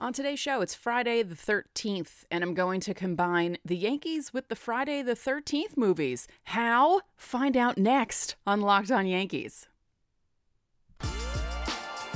On 0.00 0.14
today's 0.14 0.40
show, 0.40 0.62
it's 0.62 0.74
Friday 0.74 1.22
the 1.22 1.34
13th, 1.34 2.24
and 2.30 2.42
I'm 2.42 2.54
going 2.54 2.80
to 2.80 2.94
combine 2.94 3.58
the 3.62 3.76
Yankees 3.76 4.32
with 4.32 4.48
the 4.48 4.56
Friday 4.56 5.02
the 5.02 5.12
13th 5.12 5.76
movies. 5.76 6.26
How? 6.44 7.02
Find 7.18 7.54
out 7.54 7.76
next 7.76 8.34
on 8.46 8.62
Locked 8.62 8.90
On 8.90 9.06
Yankees. 9.06 9.66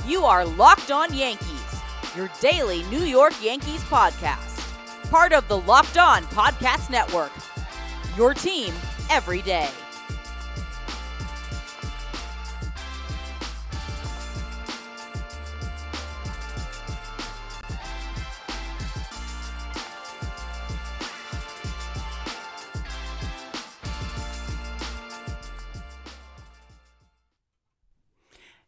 You 0.07 0.25
are 0.25 0.45
Locked 0.45 0.89
On 0.89 1.13
Yankees, 1.13 1.81
your 2.15 2.31
daily 2.41 2.81
New 2.85 3.03
York 3.03 3.33
Yankees 3.39 3.83
podcast. 3.83 4.63
Part 5.11 5.31
of 5.31 5.47
the 5.47 5.59
Locked 5.59 5.99
On 5.99 6.23
Podcast 6.23 6.89
Network. 6.89 7.31
Your 8.17 8.33
team 8.33 8.73
every 9.11 9.43
day. 9.43 9.69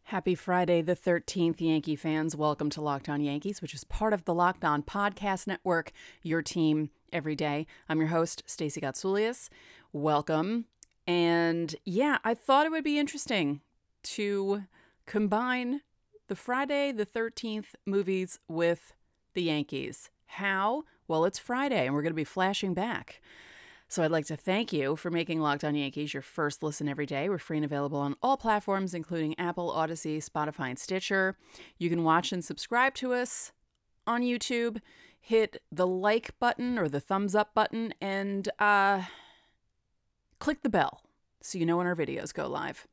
Happy 0.08 0.34
Friday, 0.34 0.80
the 0.80 0.96
13th, 0.96 1.60
Yankee 1.60 1.94
fans. 1.94 2.34
Welcome 2.34 2.70
to 2.70 2.80
Locked 2.80 3.10
On 3.10 3.20
Yankees, 3.20 3.60
which 3.60 3.74
is 3.74 3.84
part 3.84 4.14
of 4.14 4.24
the 4.24 4.32
Locked 4.32 4.64
On 4.64 4.82
Podcast 4.82 5.46
Network, 5.46 5.92
your 6.22 6.40
team 6.40 6.88
every 7.12 7.36
day. 7.36 7.66
I'm 7.90 7.98
your 7.98 8.08
host, 8.08 8.42
Stacey 8.46 8.80
Gotsoulias. 8.80 9.50
Welcome. 9.92 10.64
And 11.06 11.76
yeah, 11.84 12.16
I 12.24 12.32
thought 12.32 12.64
it 12.64 12.72
would 12.72 12.84
be 12.84 12.98
interesting 12.98 13.60
to 14.04 14.62
combine 15.04 15.82
the 16.28 16.36
Friday, 16.36 16.90
the 16.90 17.04
13th 17.04 17.74
movies 17.84 18.38
with 18.48 18.94
the 19.34 19.42
Yankees. 19.42 20.08
How? 20.24 20.84
Well, 21.06 21.26
it's 21.26 21.38
Friday, 21.38 21.84
and 21.84 21.94
we're 21.94 22.00
going 22.00 22.14
to 22.14 22.16
be 22.16 22.24
flashing 22.24 22.72
back. 22.72 23.20
So 23.90 24.02
I'd 24.02 24.10
like 24.10 24.26
to 24.26 24.36
thank 24.36 24.70
you 24.70 24.96
for 24.96 25.10
making 25.10 25.40
Locked 25.40 25.64
On 25.64 25.74
Yankees 25.74 26.12
your 26.12 26.22
first 26.22 26.62
listen 26.62 26.90
every 26.90 27.06
day. 27.06 27.30
We're 27.30 27.38
free 27.38 27.56
and 27.56 27.64
available 27.64 27.98
on 27.98 28.16
all 28.22 28.36
platforms, 28.36 28.92
including 28.92 29.34
Apple, 29.38 29.72
Audacy, 29.72 30.22
Spotify, 30.22 30.68
and 30.68 30.78
Stitcher. 30.78 31.38
You 31.78 31.88
can 31.88 32.04
watch 32.04 32.30
and 32.30 32.44
subscribe 32.44 32.94
to 32.96 33.14
us 33.14 33.52
on 34.06 34.20
YouTube. 34.20 34.82
Hit 35.18 35.62
the 35.72 35.86
like 35.86 36.38
button 36.38 36.78
or 36.78 36.86
the 36.86 37.00
thumbs 37.00 37.34
up 37.34 37.54
button 37.54 37.94
and 37.98 38.50
uh, 38.58 39.04
click 40.38 40.62
the 40.62 40.68
bell 40.68 41.02
so 41.40 41.56
you 41.56 41.64
know 41.64 41.78
when 41.78 41.86
our 41.86 41.96
videos 41.96 42.34
go 42.34 42.46
live. 42.46 42.86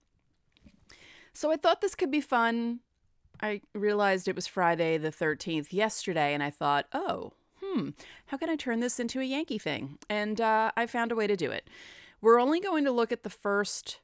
So 1.34 1.52
I 1.52 1.58
thought 1.58 1.82
this 1.82 1.96
could 1.96 2.12
be 2.12 2.22
fun. 2.22 2.80
I 3.42 3.60
realized 3.74 4.30
it 4.30 4.36
was 4.36 4.48
Friday 4.48 4.98
the 4.98 5.12
13th 5.12 5.74
yesterday, 5.74 6.34
and 6.34 6.42
I 6.42 6.50
thought, 6.50 6.86
oh, 6.94 7.34
hmm, 7.76 7.90
how 8.28 8.38
can 8.38 8.50
I 8.50 8.56
turn 8.56 8.80
this 8.80 9.00
into 9.00 9.20
a 9.20 9.24
Yankee 9.24 9.58
thing? 9.58 9.98
And 10.10 10.40
uh, 10.40 10.72
I 10.78 10.86
found 10.86 11.12
a 11.12 11.16
way 11.16 11.28
to 11.28 11.36
do 11.36 11.52
it. 11.52 11.70
We're 12.22 12.40
only 12.40 12.60
going 12.60 12.86
to 12.86 12.92
look 12.92 13.12
at 13.12 13.24
the 13.24 13.30
first, 13.30 14.00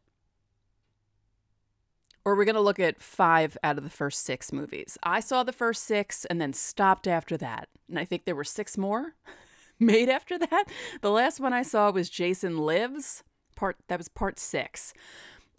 or 2.26 2.36
we're 2.36 2.46
going 2.46 2.56
to 2.56 2.62
look 2.62 2.80
at 2.80 3.02
five 3.02 3.58
out 3.64 3.78
of 3.78 3.84
the 3.84 3.90
first 3.90 4.24
six 4.26 4.52
movies. 4.52 4.98
I 5.04 5.20
saw 5.22 5.44
the 5.44 5.54
first 5.54 5.84
six 5.84 6.26
and 6.26 6.42
then 6.42 6.54
stopped 6.54 7.08
after 7.08 7.38
that. 7.38 7.70
And 7.90 7.98
I 7.98 8.06
think 8.06 8.26
there 8.26 8.36
were 8.36 8.44
six 8.44 8.78
more 8.78 9.16
made 9.80 10.10
after 10.10 10.38
that. 10.38 10.66
The 11.02 11.12
last 11.12 11.40
one 11.40 11.54
I 11.54 11.64
saw 11.64 11.92
was 11.92 12.10
Jason 12.10 12.58
Lives, 12.58 13.24
part 13.56 13.78
that 13.88 14.00
was 14.00 14.10
part 14.10 14.38
six. 14.38 14.94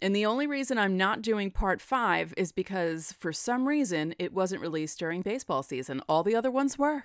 And 0.02 0.16
the 0.16 0.26
only 0.26 0.48
reason 0.48 0.78
I'm 0.78 0.96
not 0.96 1.22
doing 1.22 1.52
part 1.52 1.80
five 1.80 2.34
is 2.36 2.50
because 2.50 3.12
for 3.12 3.32
some 3.32 3.68
reason 3.68 4.16
it 4.18 4.32
wasn't 4.32 4.60
released 4.60 4.98
during 4.98 5.22
baseball 5.22 5.62
season. 5.62 6.02
All 6.08 6.24
the 6.24 6.34
other 6.34 6.50
ones 6.50 6.76
were. 6.76 7.04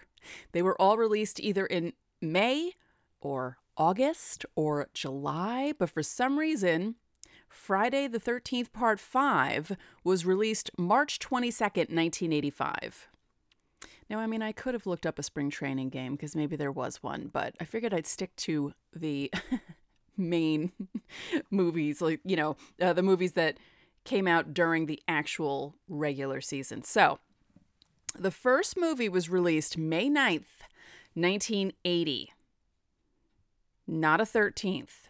They 0.52 0.62
were 0.62 0.80
all 0.82 0.98
released 0.98 1.40
either 1.40 1.66
in 1.66 1.94
May 2.22 2.73
or 3.22 3.58
August 3.78 4.46
or 4.56 4.90
July, 4.94 5.74
but 5.78 5.90
for 5.90 6.04
some 6.04 6.40
reason, 6.40 6.96
Friday 7.47 8.08
the 8.08 8.19
13th, 8.19 8.72
part 8.72 9.00
five 9.00 9.78
was 10.03 10.25
released 10.25 10.72
March 10.78 11.19
22nd, 11.19 11.90
1985. 11.94 13.08
Now, 14.09 14.19
I 14.19 14.28
mean, 14.28 14.41
I 14.41 14.52
could 14.52 14.74
have 14.74 14.88
looked 14.88 15.06
up 15.06 15.19
a 15.19 15.24
spring 15.24 15.50
training 15.50 15.90
game 15.90 16.14
because 16.14 16.36
maybe 16.36 16.56
there 16.56 16.72
was 16.72 17.03
one, 17.03 17.30
but 17.31 17.56
I 17.59 17.66
figured 17.66 17.94
I'd 17.94 18.08
stick 18.08 18.36
to 18.38 18.74
the 18.96 19.31
main 20.18 20.72
movies, 21.52 22.02
like, 22.02 22.22
you 22.24 22.36
know, 22.36 22.56
uh, 22.81 22.94
the 22.94 23.03
movies 23.03 23.34
that 23.34 23.58
came 24.06 24.28
out 24.28 24.53
during 24.53 24.86
the 24.86 25.02
actual 25.08 25.75
regular 25.90 26.40
season. 26.40 26.84
So, 26.84 27.20
the 28.17 28.31
first 28.31 28.78
movie 28.78 29.09
was 29.09 29.29
released 29.29 29.78
May 29.78 30.09
9th, 30.09 30.63
1980. 31.13 32.33
Not 33.88 34.19
a 34.22 34.25
13th. 34.25 35.07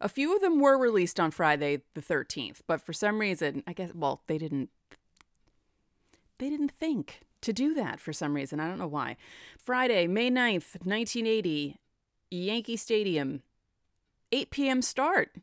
A 0.00 0.08
few 0.08 0.34
of 0.34 0.40
them 0.40 0.60
were 0.60 0.78
released 0.78 1.18
on 1.18 1.30
Friday 1.30 1.82
the 1.94 2.00
13th, 2.00 2.60
but 2.66 2.80
for 2.80 2.92
some 2.92 3.18
reason, 3.18 3.62
I 3.66 3.72
guess 3.72 3.92
well, 3.94 4.22
they 4.26 4.38
didn't 4.38 4.70
they 6.38 6.50
didn't 6.50 6.72
think 6.72 7.20
to 7.40 7.52
do 7.52 7.74
that 7.74 8.00
for 8.00 8.12
some 8.12 8.34
reason. 8.34 8.60
I 8.60 8.68
don't 8.68 8.78
know 8.78 8.86
why. 8.86 9.16
Friday, 9.58 10.06
May 10.06 10.30
9th, 10.30 10.84
1980, 10.84 11.78
Yankee 12.30 12.76
Stadium, 12.76 13.42
8 14.32 14.50
p.m. 14.50 14.82
start, 14.82 15.36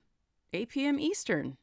8 0.53 0.69
p.m. 0.69 1.00
Eastern, 1.00 1.57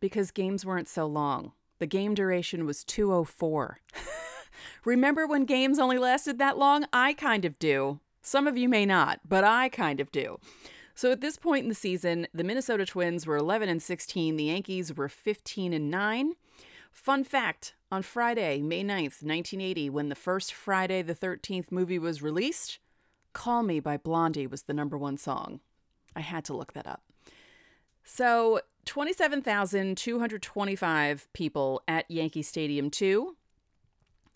because 0.00 0.30
games 0.30 0.66
weren't 0.66 0.88
so 0.88 1.06
long. 1.06 1.52
The 1.82 1.86
game 1.88 2.14
duration 2.14 2.64
was 2.64 2.84
204. 2.84 3.80
Remember 4.84 5.26
when 5.26 5.44
games 5.44 5.80
only 5.80 5.98
lasted 5.98 6.38
that 6.38 6.56
long? 6.56 6.86
I 6.92 7.12
kind 7.12 7.44
of 7.44 7.58
do. 7.58 7.98
Some 8.22 8.46
of 8.46 8.56
you 8.56 8.68
may 8.68 8.86
not, 8.86 9.18
but 9.28 9.42
I 9.42 9.68
kind 9.68 9.98
of 9.98 10.12
do. 10.12 10.38
So 10.94 11.10
at 11.10 11.20
this 11.20 11.36
point 11.36 11.64
in 11.64 11.68
the 11.68 11.74
season, 11.74 12.28
the 12.32 12.44
Minnesota 12.44 12.86
Twins 12.86 13.26
were 13.26 13.36
11 13.36 13.68
and 13.68 13.82
16, 13.82 14.36
the 14.36 14.44
Yankees 14.44 14.94
were 14.94 15.08
15 15.08 15.72
and 15.72 15.90
9. 15.90 16.34
Fun 16.92 17.24
fact, 17.24 17.74
on 17.90 18.02
Friday, 18.02 18.62
May 18.62 18.84
9th, 18.84 19.24
1980, 19.24 19.90
when 19.90 20.08
the 20.08 20.14
first 20.14 20.54
Friday 20.54 21.02
the 21.02 21.16
13th 21.16 21.72
movie 21.72 21.98
was 21.98 22.22
released, 22.22 22.78
Call 23.32 23.64
Me 23.64 23.80
by 23.80 23.96
Blondie 23.96 24.46
was 24.46 24.62
the 24.62 24.72
number 24.72 24.96
1 24.96 25.16
song. 25.16 25.58
I 26.14 26.20
had 26.20 26.44
to 26.44 26.54
look 26.54 26.74
that 26.74 26.86
up. 26.86 27.02
So, 28.04 28.60
27,225 28.84 31.32
people 31.32 31.82
at 31.86 32.10
Yankee 32.10 32.42
Stadium 32.42 32.90
2. 32.90 33.36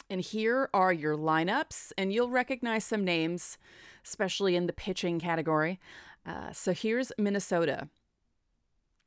And 0.08 0.20
here 0.20 0.70
are 0.72 0.92
your 0.92 1.16
lineups, 1.16 1.90
and 1.98 2.12
you'll 2.12 2.30
recognize 2.30 2.84
some 2.84 3.04
names, 3.04 3.58
especially 4.04 4.54
in 4.54 4.66
the 4.66 4.72
pitching 4.72 5.18
category. 5.18 5.80
Uh, 6.24 6.52
so 6.52 6.72
here's 6.72 7.10
Minnesota 7.18 7.88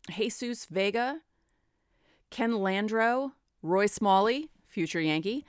Jesus 0.10 0.66
Vega, 0.66 1.20
Ken 2.30 2.52
Landreaux, 2.52 3.32
Roy 3.62 3.86
Smalley, 3.86 4.50
future 4.68 5.02
Yankee, 5.02 5.46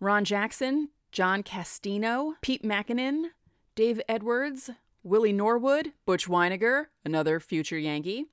Ron 0.00 0.24
Jackson, 0.24 0.88
John 1.12 1.42
Castino, 1.42 2.34
Pete 2.40 2.62
Mackanin, 2.62 3.30
Dave 3.74 4.00
Edwards, 4.08 4.70
Willie 5.02 5.32
Norwood, 5.32 5.92
Butch 6.04 6.28
Wynegar, 6.28 6.86
another 7.04 7.40
future 7.40 7.78
Yankee, 7.78 8.26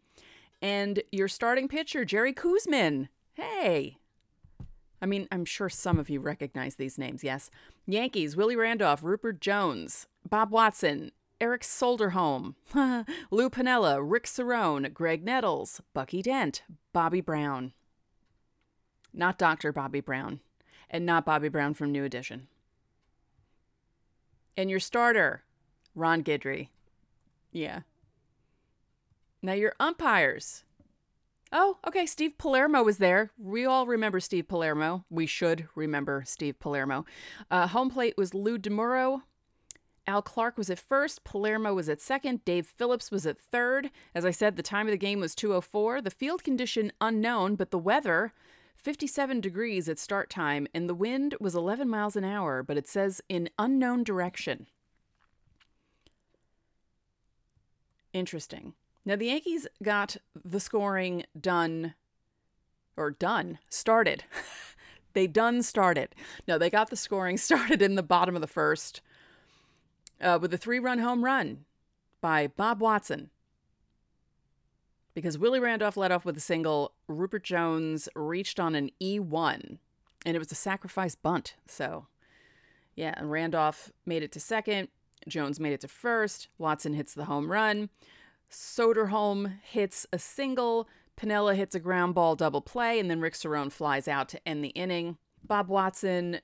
and 0.61 1.01
your 1.11 1.27
starting 1.27 1.67
pitcher, 1.67 2.05
Jerry 2.05 2.33
Koosman. 2.33 3.09
Hey. 3.33 3.97
I 5.01 5.05
mean, 5.05 5.27
I'm 5.31 5.45
sure 5.45 5.69
some 5.69 5.99
of 5.99 6.09
you 6.09 6.19
recognize 6.19 6.75
these 6.75 6.97
names, 6.97 7.23
yes. 7.23 7.49
Yankees, 7.85 8.35
Willie 8.35 8.55
Randolph, 8.55 9.03
Rupert 9.03 9.39
Jones, 9.39 10.07
Bob 10.27 10.51
Watson, 10.51 11.11
Eric 11.39 11.61
Soderholm, 11.61 12.55
Lou 13.31 13.49
Piniella, 13.49 13.99
Rick 14.01 14.25
Cerone, 14.25 14.91
Graig 14.91 15.23
Nettles, 15.23 15.81
Bucky 15.93 16.23
Dent, 16.23 16.63
Bobby 16.93 17.21
Brown. 17.21 17.73
Not 19.13 19.37
Dr. 19.37 19.71
Bobby 19.71 20.01
Brown, 20.01 20.39
and 20.89 21.05
not 21.05 21.25
Bobby 21.25 21.49
Brown 21.49 21.75
from 21.75 21.91
New 21.91 22.03
Edition. 22.03 22.47
And 24.55 24.71
your 24.71 24.79
starter, 24.79 25.43
Ron 25.93 26.23
Guidry. 26.23 26.69
Yeah. 27.51 27.81
Now 29.41 29.53
your 29.53 29.73
umpires. 29.79 30.63
Oh, 31.51 31.77
okay. 31.87 32.05
Steve 32.05 32.37
Palermo 32.37 32.83
was 32.83 32.97
there. 32.97 33.31
We 33.37 33.65
all 33.65 33.87
remember 33.87 34.19
Steve 34.19 34.47
Palermo. 34.47 35.05
We 35.09 35.25
should 35.25 35.67
remember 35.75 36.23
Steve 36.25 36.59
Palermo. 36.59 37.05
Uh, 37.49 37.67
home 37.67 37.89
plate 37.89 38.15
was 38.17 38.33
Lou 38.33 38.57
DiMuro. 38.57 39.21
Al 40.05 40.21
Clark 40.21 40.57
was 40.57 40.69
at 40.69 40.79
first. 40.79 41.23
Palermo 41.23 41.73
was 41.73 41.89
at 41.89 42.01
second. 42.01 42.43
Dave 42.45 42.65
Phillips 42.65 43.11
was 43.11 43.25
at 43.25 43.37
third. 43.37 43.91
As 44.15 44.25
I 44.25 44.31
said, 44.31 44.55
the 44.55 44.63
time 44.63 44.87
of 44.87 44.91
the 44.91 44.97
game 44.97 45.19
was 45.19 45.35
2:04. 45.35 46.01
The 46.01 46.09
field 46.09 46.43
condition 46.43 46.91
unknown, 47.01 47.55
but 47.55 47.71
the 47.71 47.79
weather 47.79 48.33
57 48.77 49.41
degrees 49.41 49.89
at 49.89 49.99
start 49.99 50.29
time, 50.29 50.67
and 50.73 50.87
the 50.87 50.93
wind 50.93 51.35
was 51.39 51.55
11 51.55 51.89
miles 51.89 52.15
an 52.15 52.23
hour, 52.23 52.63
but 52.63 52.77
it 52.77 52.87
says 52.87 53.21
in 53.27 53.49
unknown 53.57 54.03
direction. 54.03 54.67
Interesting. 58.13 58.73
Now, 59.07 59.15
the 59.15 59.27
Yankees 59.27 59.65
got 59.81 60.17
the 60.43 60.59
scoring 60.59 61.23
done, 61.39 61.93
or 62.97 63.09
done, 63.09 63.57
started. 63.69 64.25
they 65.13 65.27
done 65.27 65.63
started. 65.63 66.13
No, 66.45 66.57
they 66.57 66.69
got 66.69 66.89
the 66.89 66.97
scoring 66.97 67.37
started 67.37 67.81
in 67.81 67.95
the 67.95 68.03
bottom 68.03 68.35
of 68.35 68.41
the 68.41 68.47
first 68.47 68.99
uh, 70.19 70.37
with 70.41 70.53
a 70.53 70.57
three 70.57 70.77
run 70.77 70.99
home 70.99 71.23
run 71.23 71.63
by 72.19 72.47
Bob 72.47 72.81
Watson. 72.81 73.29
Because 75.13 75.37
Willie 75.37 75.61
Randolph 75.61 75.95
led 75.95 76.11
off 76.11 76.25
with 76.25 76.35
a 76.35 76.41
single, 76.41 76.91
Rupert 77.07 77.45
Jones 77.45 78.09
reached 78.13 78.59
on 78.59 78.75
an 78.75 78.91
E1, 79.01 79.77
and 80.25 80.35
it 80.35 80.39
was 80.39 80.51
a 80.51 80.55
sacrifice 80.55 81.15
bunt. 81.15 81.55
So, 81.65 82.07
yeah, 82.93 83.13
and 83.15 83.31
Randolph 83.31 83.89
made 84.05 84.21
it 84.21 84.33
to 84.33 84.41
second. 84.41 84.89
Jones 85.29 85.61
made 85.61 85.71
it 85.71 85.79
to 85.79 85.87
first. 85.87 86.49
Watson 86.57 86.91
hits 86.93 87.13
the 87.13 87.25
home 87.25 87.49
run. 87.49 87.89
Soderholm 88.51 89.59
hits 89.61 90.05
a 90.11 90.19
single. 90.19 90.87
Piniella 91.17 91.55
hits 91.55 91.75
a 91.75 91.79
ground 91.79 92.15
ball 92.15 92.35
double 92.35 92.61
play, 92.61 92.99
and 92.99 93.09
then 93.09 93.21
Rick 93.21 93.33
Cerone 93.33 93.71
flies 93.71 94.07
out 94.07 94.29
to 94.29 94.47
end 94.47 94.63
the 94.63 94.69
inning. 94.69 95.17
Bob 95.43 95.67
Watson 95.67 96.39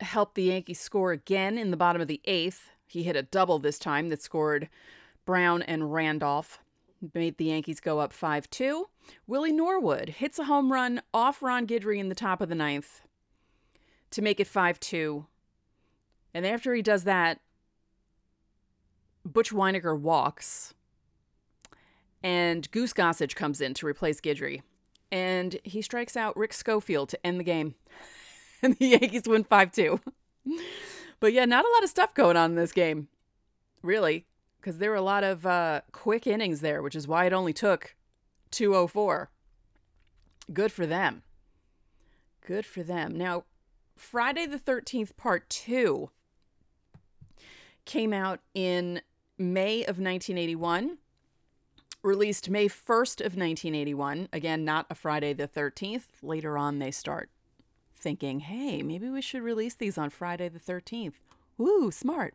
helped 0.00 0.34
the 0.34 0.44
Yankees 0.44 0.80
score 0.80 1.12
again 1.12 1.58
in 1.58 1.70
the 1.70 1.76
bottom 1.76 2.02
of 2.02 2.08
the 2.08 2.20
eighth. 2.24 2.70
He 2.86 3.02
hit 3.02 3.16
a 3.16 3.22
double 3.22 3.58
this 3.58 3.78
time 3.78 4.08
that 4.08 4.22
scored 4.22 4.68
Brown 5.24 5.62
and 5.62 5.92
Randolph, 5.92 6.58
made 7.14 7.38
the 7.38 7.46
Yankees 7.46 7.80
go 7.80 7.98
up 8.00 8.12
5 8.12 8.50
2. 8.50 8.88
Willie 9.26 9.52
Norwood 9.52 10.10
hits 10.10 10.38
a 10.38 10.44
home 10.44 10.72
run 10.72 11.02
off 11.12 11.42
Ron 11.42 11.66
Guidry 11.66 11.98
in 11.98 12.08
the 12.08 12.14
top 12.14 12.40
of 12.40 12.48
the 12.48 12.54
ninth 12.54 13.02
to 14.10 14.22
make 14.22 14.40
it 14.40 14.46
5 14.46 14.78
2. 14.78 15.26
And 16.34 16.46
after 16.46 16.74
he 16.74 16.82
does 16.82 17.04
that, 17.04 17.40
Butch 19.24 19.52
Wynegar 19.52 19.98
walks 19.98 20.74
and 22.22 22.70
Goose 22.70 22.92
Gossage 22.92 23.34
comes 23.34 23.60
in 23.60 23.74
to 23.74 23.86
replace 23.86 24.20
Guidry. 24.20 24.62
And 25.10 25.58
he 25.64 25.82
strikes 25.82 26.16
out 26.16 26.36
Rick 26.36 26.52
Sofield 26.52 27.08
to 27.08 27.26
end 27.26 27.38
the 27.38 27.44
game. 27.44 27.74
and 28.62 28.74
the 28.76 28.88
Yankees 28.88 29.24
win 29.26 29.44
5 29.44 29.72
2. 29.72 30.00
But 31.20 31.32
yeah, 31.32 31.44
not 31.44 31.64
a 31.64 31.72
lot 31.74 31.84
of 31.84 31.90
stuff 31.90 32.14
going 32.14 32.36
on 32.36 32.50
in 32.50 32.56
this 32.56 32.72
game, 32.72 33.08
really, 33.82 34.26
because 34.60 34.78
there 34.78 34.90
were 34.90 34.96
a 34.96 35.02
lot 35.02 35.22
of 35.22 35.46
uh, 35.46 35.82
quick 35.92 36.26
innings 36.26 36.60
there, 36.60 36.82
which 36.82 36.96
is 36.96 37.06
why 37.06 37.26
it 37.26 37.32
only 37.32 37.52
took 37.52 37.94
204. 38.50 39.30
Good 40.52 40.72
for 40.72 40.86
them. 40.86 41.22
Good 42.44 42.66
for 42.66 42.82
them. 42.82 43.16
Now, 43.16 43.44
Friday 43.96 44.46
the 44.46 44.58
13th, 44.58 45.16
part 45.16 45.48
two, 45.48 46.10
came 47.84 48.12
out 48.12 48.40
in 48.54 49.00
May 49.38 49.82
of 49.82 49.98
1981 49.98 50.98
released 52.02 52.50
May 52.50 52.68
1st 52.68 53.20
of 53.20 53.36
1981. 53.36 54.28
Again, 54.32 54.64
not 54.64 54.86
a 54.90 54.94
Friday 54.94 55.32
the 55.32 55.46
13th. 55.46 56.06
Later 56.22 56.58
on, 56.58 56.78
they 56.78 56.90
start 56.90 57.30
thinking, 57.94 58.40
hey, 58.40 58.82
maybe 58.82 59.08
we 59.08 59.22
should 59.22 59.42
release 59.42 59.74
these 59.74 59.96
on 59.96 60.10
Friday 60.10 60.48
the 60.48 60.58
13th. 60.58 61.14
Woo, 61.56 61.92
smart. 61.92 62.34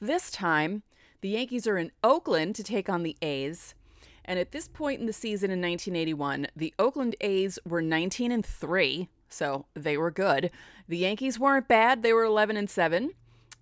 This 0.00 0.30
time, 0.30 0.82
the 1.22 1.30
Yankees 1.30 1.66
are 1.66 1.78
in 1.78 1.92
Oakland 2.04 2.54
to 2.56 2.62
take 2.62 2.90
on 2.90 3.02
the 3.02 3.16
A's. 3.22 3.74
And 4.24 4.38
at 4.38 4.52
this 4.52 4.68
point 4.68 5.00
in 5.00 5.06
the 5.06 5.12
season 5.12 5.50
in 5.50 5.60
1981, 5.60 6.46
the 6.54 6.72
Oakland 6.78 7.16
A's 7.20 7.58
were 7.66 7.82
19 7.82 8.30
and 8.30 8.44
3, 8.44 9.08
so 9.28 9.64
they 9.74 9.96
were 9.96 10.10
good. 10.10 10.50
The 10.88 10.98
Yankees 10.98 11.38
weren't 11.38 11.68
bad, 11.68 12.02
they 12.02 12.12
were 12.12 12.24
11 12.24 12.58
and 12.58 12.68
7. 12.68 13.12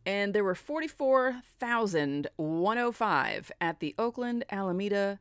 And 0.05 0.35
there 0.35 0.45
were 0.45 0.55
44,105 0.55 3.53
at 3.61 3.81
the 3.81 3.95
Oakland 3.99 4.45
Alameda 4.51 5.19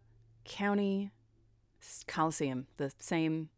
County 0.48 1.12
Coliseum, 2.08 2.68
the 2.78 2.92
same 3.00 3.50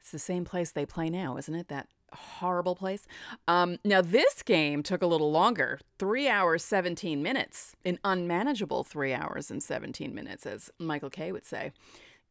it's 0.00 0.10
the 0.10 0.18
same 0.18 0.44
place 0.44 0.72
they 0.72 0.86
play 0.86 1.10
now, 1.10 1.36
isn't 1.36 1.54
it? 1.54 1.68
That 1.68 1.86
horrible 2.12 2.74
place. 2.74 3.06
Um, 3.46 3.78
now, 3.84 4.00
this 4.00 4.42
game 4.42 4.82
took 4.82 5.02
a 5.02 5.06
little 5.06 5.30
longer 5.30 5.78
three 5.98 6.28
hours, 6.28 6.64
17 6.64 7.22
minutes. 7.22 7.76
An 7.84 7.98
unmanageable 8.02 8.82
three 8.82 9.12
hours 9.12 9.50
and 9.50 9.62
17 9.62 10.14
minutes, 10.14 10.46
as 10.46 10.70
Michael 10.78 11.10
Kay 11.10 11.32
would 11.32 11.44
say. 11.44 11.72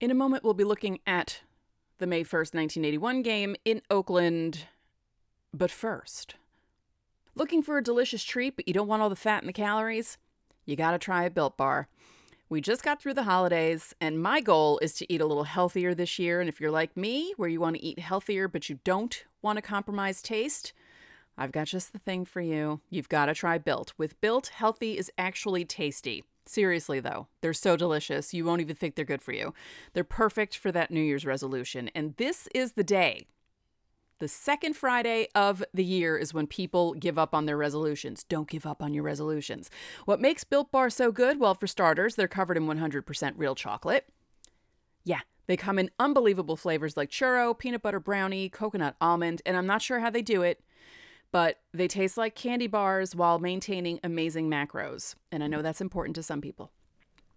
In 0.01 0.11
a 0.11 0.15
moment, 0.15 0.43
we'll 0.43 0.53
be 0.53 0.63
looking 0.63 0.99
at 1.05 1.41
the 1.99 2.07
May 2.07 2.23
1st, 2.23 2.55
1981 2.55 3.21
game 3.21 3.55
in 3.63 3.81
Oakland. 3.89 4.65
But 5.53 5.71
first, 5.71 6.35
looking 7.35 7.61
for 7.61 7.77
a 7.77 7.83
delicious 7.83 8.23
treat, 8.23 8.55
but 8.55 8.67
you 8.67 8.73
don't 8.73 8.87
want 8.87 9.01
all 9.01 9.09
the 9.09 9.15
fat 9.15 9.43
and 9.43 9.49
the 9.49 9.53
calories? 9.53 10.17
You 10.65 10.75
gotta 10.75 10.99
try 10.99 11.23
a 11.23 11.29
Built 11.29 11.57
Bar. 11.57 11.87
We 12.51 12.61
just 12.61 12.81
got 12.81 12.99
through 12.99 13.13
the 13.13 13.23
holidays, 13.23 13.93
and 14.01 14.19
my 14.19 14.41
goal 14.41 14.79
is 14.81 14.93
to 14.95 15.13
eat 15.13 15.21
a 15.21 15.25
little 15.27 15.43
healthier 15.43 15.93
this 15.93 16.17
year. 16.17 16.39
And 16.39 16.49
if 16.49 16.59
you're 16.59 16.71
like 16.71 16.97
me, 16.97 17.31
where 17.37 17.47
you 17.47 17.61
want 17.61 17.75
to 17.75 17.83
eat 17.83 17.99
healthier 17.99 18.47
but 18.47 18.69
you 18.69 18.79
don't 18.83 19.23
want 19.43 19.57
to 19.57 19.61
compromise 19.61 20.23
taste, 20.23 20.73
I've 21.37 21.51
got 21.51 21.67
just 21.67 21.93
the 21.93 21.99
thing 21.99 22.25
for 22.25 22.41
you. 22.41 22.81
You've 22.89 23.07
got 23.07 23.27
to 23.27 23.35
try 23.35 23.59
Built. 23.59 23.93
With 23.99 24.19
Built, 24.19 24.47
healthy 24.47 24.97
is 24.97 25.11
actually 25.15 25.63
tasty. 25.63 26.23
Seriously, 26.47 26.99
though, 26.99 27.27
they're 27.41 27.53
so 27.53 27.77
delicious, 27.77 28.33
you 28.33 28.45
won't 28.45 28.61
even 28.61 28.75
think 28.75 28.95
they're 28.95 29.05
good 29.05 29.21
for 29.21 29.33
you. 29.33 29.53
They're 29.93 30.03
perfect 30.03 30.57
for 30.57 30.71
that 30.71 30.89
New 30.89 31.01
Year's 31.01 31.27
resolution. 31.27 31.91
And 31.93 32.15
this 32.17 32.49
is 32.55 32.71
the 32.71 32.83
day 32.83 33.27
the 34.19 34.27
second 34.27 34.75
Friday 34.75 35.27
of 35.33 35.63
the 35.73 35.83
year 35.83 36.17
is 36.17 36.33
when 36.33 36.45
people 36.45 36.93
give 36.93 37.17
up 37.17 37.33
on 37.33 37.45
their 37.45 37.57
resolutions. 37.57 38.23
Don't 38.23 38.49
give 38.49 38.65
up 38.65 38.83
on 38.83 38.93
your 38.93 39.03
resolutions. 39.03 39.69
What 40.05 40.21
makes 40.21 40.43
Built 40.43 40.71
Bar 40.71 40.89
so 40.89 41.11
good? 41.11 41.39
Well, 41.39 41.55
for 41.55 41.67
starters, 41.67 42.15
they're 42.15 42.27
covered 42.27 42.57
in 42.57 42.67
100% 42.67 43.33
real 43.37 43.55
chocolate. 43.55 44.09
Yeah, 45.05 45.21
they 45.47 45.57
come 45.57 45.79
in 45.79 45.89
unbelievable 45.99 46.57
flavors 46.57 46.97
like 46.97 47.09
churro, 47.09 47.57
peanut 47.57 47.81
butter 47.81 47.99
brownie, 47.99 48.49
coconut 48.49 48.95
almond, 48.99 49.41
and 49.45 49.55
I'm 49.55 49.67
not 49.67 49.81
sure 49.81 49.99
how 49.99 50.09
they 50.09 50.21
do 50.21 50.41
it, 50.41 50.61
but 51.31 51.59
they 51.73 51.87
taste 51.87 52.17
like 52.17 52.35
candy 52.35 52.67
bars 52.67 53.15
while 53.15 53.39
maintaining 53.39 53.99
amazing 54.03 54.49
macros. 54.49 55.15
And 55.31 55.43
I 55.43 55.47
know 55.47 55.59
mm. 55.59 55.63
that's 55.63 55.81
important 55.81 56.15
to 56.17 56.23
some 56.23 56.41
people. 56.41 56.71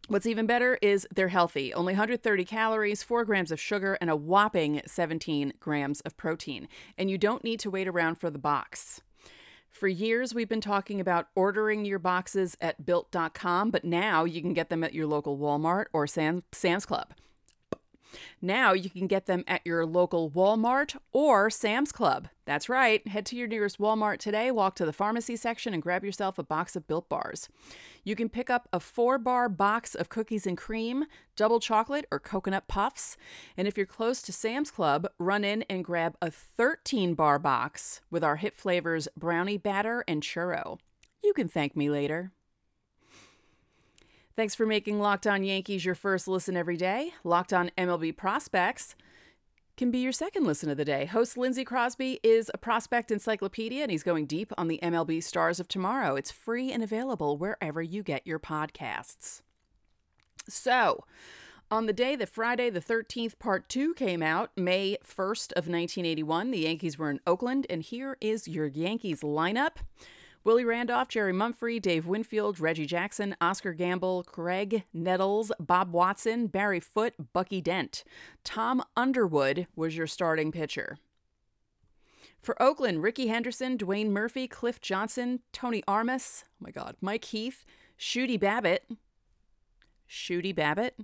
What's 0.09 0.27
even 0.27 0.47
better 0.47 0.79
is 0.83 1.07
they're 1.15 1.29
healthy. 1.29 1.73
Only 1.73 1.93
130 1.93 2.45
calories, 2.45 3.03
4 3.03 3.25
grams 3.25 3.53
of 3.53 3.61
sugar, 3.61 3.97
and 4.01 4.11
a 4.11 4.17
whopping 4.17 4.83
17 4.85 5.55
grams 5.61 6.01
of 6.01 6.17
protein. 6.17 6.69
And 6.99 7.09
you 7.09 7.17
don't 7.17 7.45
need 7.45 7.61
to 7.61 7.71
wait 7.71 7.87
around 7.87 8.17
for 8.17 8.29
the 8.29 8.39
box. 8.39 9.01
For 9.71 9.89
years, 9.89 10.35
we've 10.35 10.49
been 10.49 10.61
talking 10.61 11.01
about 11.01 11.29
ordering 11.35 11.85
your 11.85 11.99
boxes 11.99 12.57
at 12.61 12.85
built.com, 12.85 13.71
but 13.71 13.85
now 13.85 14.25
you 14.25 14.43
can 14.43 14.53
get 14.53 14.69
them 14.69 14.85
at 14.85 14.93
your 14.93 15.07
local 15.07 15.39
Walmart 15.39 15.87
or 15.93 16.07
Sam, 16.07 16.43
Sam's 16.53 16.85
Club. 16.85 17.15
Now 18.41 18.73
you 18.73 18.91
can 18.91 19.07
get 19.07 19.27
them 19.27 19.45
at 19.47 19.67
your 19.67 19.87
local 19.87 20.31
Walmart 20.31 20.97
or 21.13 21.51
Sam's 21.51 21.93
Club. 21.93 22.29
That's 22.45 22.69
right. 22.69 23.07
Head 23.07 23.27
to 23.27 23.37
your 23.37 23.47
nearest 23.47 23.79
Walmart 23.79 24.19
today, 24.19 24.51
walk 24.51 24.75
to 24.77 24.87
the 24.87 24.93
pharmacy 24.93 25.37
section, 25.37 25.73
and 25.73 25.83
grab 25.83 26.05
yourself 26.05 26.39
a 26.39 26.43
box 26.43 26.75
of 26.75 26.87
Built 26.87 27.09
Bars. 27.09 27.49
You 28.05 28.17
can 28.17 28.29
pick 28.29 28.51
up 28.51 28.69
a 28.73 28.81
four 28.81 29.19
bar 29.19 29.49
box 29.49 29.95
of 29.95 30.09
cookies 30.09 30.47
and 30.47 30.59
cream, 30.59 31.05
double 31.37 31.61
chocolate, 31.61 32.07
or 32.11 32.19
coconut 32.19 32.67
puffs. 32.67 33.17
And 33.57 33.69
if 33.69 33.77
you're 33.77 33.87
close 33.87 34.23
to 34.23 34.33
Sam's 34.33 34.71
Club, 34.71 35.07
run 35.19 35.45
in 35.45 35.63
and 35.71 35.85
grab 35.85 36.17
a 36.21 36.31
13 36.31 37.15
bar 37.15 37.39
box 37.39 38.01
with 38.11 38.25
our 38.25 38.37
hit 38.37 38.55
flavors 38.55 39.09
brownie 39.17 39.59
batter 39.59 40.05
and 40.09 40.23
churro. 40.23 40.79
You 41.23 41.33
can 41.33 41.49
thank 41.49 41.77
me 41.77 41.89
later. 41.89 42.33
Thanks 44.35 44.55
for 44.55 44.65
making 44.65 44.99
Locked 44.99 45.27
On 45.27 45.45
Yankees 45.45 45.85
your 45.85 45.95
first 45.95 46.27
listen 46.27 46.57
every 46.57 46.79
day. 46.79 47.13
Locked 47.23 47.53
On 47.53 47.71
MLB 47.77 48.17
Prospects 48.17 48.95
can 49.77 49.91
be 49.91 49.99
your 49.99 50.13
second 50.13 50.47
listen 50.47 50.71
of 50.71 50.79
the 50.79 50.87
day. 50.87 51.05
Host 51.05 51.37
Lindsey 51.37 51.65
Crosby 51.65 52.19
is 52.23 52.51
a 52.55 52.59
prospect 52.59 53.11
encyclopedia 53.11 53.83
and 53.83 53.91
he's 53.91 54.03
going 54.03 54.25
deep 54.25 54.51
on 54.57 54.69
the 54.69 54.81
MLB 54.83 55.23
stars 55.23 55.61
of 55.61 55.69
tomorrow. 55.69 56.17
It's 56.17 56.31
free 56.31 56.73
and 56.73 56.83
available 56.83 57.37
wherever 57.37 57.83
you 57.83 58.03
get 58.03 58.27
your 58.27 58.39
podcasts. 58.39 59.43
So, 60.49 61.05
on 61.71 61.85
the 61.85 61.93
day 61.93 62.17
that 62.17 62.31
Friday 62.31 62.71
the 62.71 62.81
13th 62.81 63.39
part 63.39 63.69
2 63.69 63.93
came 63.95 64.23
out, 64.23 64.51
May 64.57 64.97
1st 65.05 65.53
of 65.53 65.69
1981, 65.69 66.51
the 66.51 66.61
Yankees 66.61 66.99
were 66.99 67.11
in 67.11 67.21
Oakland 67.27 67.67
and 67.69 67.83
here 67.83 68.17
is 68.23 68.49
your 68.49 68.67
Yankees 68.67 69.21
lineup. 69.21 69.77
Willie 70.45 70.65
Randolph, 70.65 71.09
Jerry 71.09 71.33
Mumphrey, 71.33 71.81
Dave 71.81 72.07
Winfield, 72.07 72.59
Reggie 72.59 72.87
Jackson, 72.87 73.37
Oscar 73.41 73.73
Gamble, 73.73 74.25
Craig 74.25 74.83
Nettles, 74.93 75.53
Bob 75.61 75.93
Watson, 75.93 76.49
Barry 76.49 76.81
Foote, 76.81 77.15
Bucky 77.33 77.61
Dent. 77.61 78.03
Tom 78.43 78.83
Underwood 78.97 79.69
was 79.77 79.97
your 79.97 80.09
starting 80.09 80.51
pitcher. 80.51 80.99
For 82.41 82.61
Oakland, 82.61 83.05
Rickey 83.05 83.29
Henderson, 83.29 83.79
Dwayne 83.79 84.09
Murphy, 84.09 84.49
Cliff 84.49 84.81
Johnson, 84.81 85.41
Tony 85.53 85.85
Armas, 85.87 86.43
oh 86.49 86.65
my 86.65 86.73
God, 86.73 86.97
Mike 87.01 87.27
Heath, 87.27 87.65
Shooty 87.97 88.39
Babitt. 88.39 88.85
Shooty 90.11 90.53
Babitt? 90.53 90.99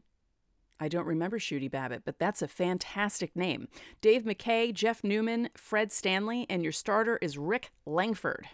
I 0.80 0.88
don't 0.88 1.07
remember 1.07 1.38
Shooty 1.38 1.71
Babitt, 1.71 2.02
but 2.04 2.18
that's 2.18 2.42
a 2.42 2.49
fantastic 2.49 3.37
name. 3.37 3.68
Dave 4.00 4.25
McKay, 4.25 4.75
Jeff 4.75 5.04
Newman, 5.04 5.50
Fred 5.57 5.92
Stanley, 5.92 6.45
and 6.50 6.64
your 6.64 6.73
starter 6.73 7.18
is 7.23 7.38
Rick 7.38 7.71
Langford. 7.87 8.49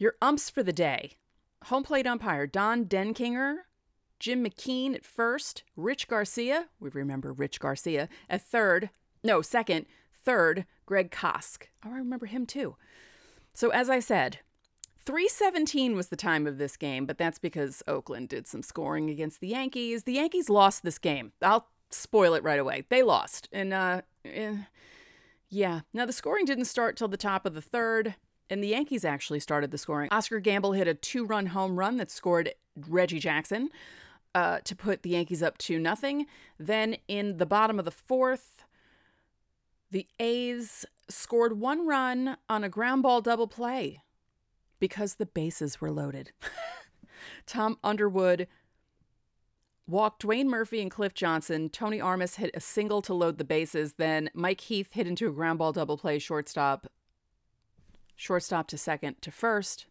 Your 0.00 0.14
umps 0.20 0.50
for 0.50 0.64
the 0.64 0.72
day 0.72 1.12
home 1.64 1.84
plate 1.84 2.06
umpire 2.06 2.46
Don 2.46 2.86
Denkinger, 2.86 3.56
Jim 4.18 4.42
McKean 4.42 4.94
at 4.94 5.04
first, 5.04 5.62
Rich 5.76 6.08
Garcia, 6.08 6.68
we 6.80 6.88
remember 6.88 7.32
Rich 7.32 7.60
Garcia, 7.60 8.08
at 8.28 8.40
third, 8.40 8.88
no, 9.22 9.42
second, 9.42 9.84
Third, 10.22 10.66
Greg 10.86 11.10
Kosc. 11.10 11.64
Oh, 11.84 11.90
I 11.92 11.98
remember 11.98 12.26
him 12.26 12.46
too. 12.46 12.76
So, 13.54 13.70
as 13.70 13.88
I 13.88 14.00
said, 14.00 14.38
317 15.04 15.96
was 15.96 16.08
the 16.08 16.16
time 16.16 16.46
of 16.46 16.58
this 16.58 16.76
game, 16.76 17.06
but 17.06 17.18
that's 17.18 17.38
because 17.38 17.82
Oakland 17.86 18.28
did 18.28 18.46
some 18.46 18.62
scoring 18.62 19.08
against 19.10 19.40
the 19.40 19.48
Yankees. 19.48 20.04
The 20.04 20.14
Yankees 20.14 20.50
lost 20.50 20.82
this 20.82 20.98
game. 20.98 21.32
I'll 21.40 21.68
spoil 21.90 22.34
it 22.34 22.42
right 22.42 22.60
away. 22.60 22.84
They 22.88 23.02
lost. 23.02 23.48
And, 23.50 23.72
uh, 23.72 24.02
eh, 24.24 24.56
yeah. 25.48 25.80
Now, 25.92 26.06
the 26.06 26.12
scoring 26.12 26.44
didn't 26.44 26.66
start 26.66 26.96
till 26.96 27.08
the 27.08 27.16
top 27.16 27.46
of 27.46 27.54
the 27.54 27.62
third, 27.62 28.14
and 28.50 28.62
the 28.62 28.68
Yankees 28.68 29.04
actually 29.04 29.40
started 29.40 29.70
the 29.70 29.78
scoring. 29.78 30.08
Oscar 30.10 30.40
Gamble 30.40 30.72
hit 30.72 30.88
a 30.88 30.94
two 30.94 31.24
run 31.24 31.46
home 31.46 31.78
run 31.78 31.96
that 31.96 32.10
scored 32.10 32.52
Reggie 32.76 33.20
Jackson 33.20 33.70
uh, 34.34 34.58
to 34.64 34.76
put 34.76 35.02
the 35.02 35.10
Yankees 35.10 35.42
up 35.42 35.56
2 35.58 35.78
nothing. 35.78 36.26
Then, 36.58 36.96
in 37.08 37.38
the 37.38 37.46
bottom 37.46 37.78
of 37.78 37.84
the 37.84 37.90
fourth, 37.90 38.64
the 39.90 40.06
A's 40.18 40.84
scored 41.08 41.58
one 41.58 41.86
run 41.86 42.36
on 42.48 42.62
a 42.62 42.68
ground 42.68 43.02
ball 43.02 43.20
double 43.20 43.48
play 43.48 44.02
because 44.78 45.14
the 45.14 45.26
bases 45.26 45.80
were 45.80 45.90
loaded. 45.90 46.32
Tom 47.46 47.78
Underwood 47.82 48.46
walked 49.86 50.22
Dwayne 50.22 50.46
Murphy 50.46 50.80
and 50.80 50.90
Cliff 50.90 51.12
Johnson. 51.14 51.68
Tony 51.68 52.00
Armas 52.00 52.36
hit 52.36 52.50
a 52.54 52.60
single 52.60 53.02
to 53.02 53.12
load 53.12 53.38
the 53.38 53.44
bases. 53.44 53.94
Then 53.94 54.30
Mike 54.34 54.60
Heath 54.62 54.92
hit 54.92 55.06
into 55.06 55.28
a 55.28 55.32
ground 55.32 55.58
ball 55.58 55.72
double 55.72 55.98
play 55.98 56.18
shortstop. 56.18 56.86
Shortstop 58.20 58.66
to 58.68 58.76
second 58.76 59.22
to 59.22 59.30
first. 59.30 59.86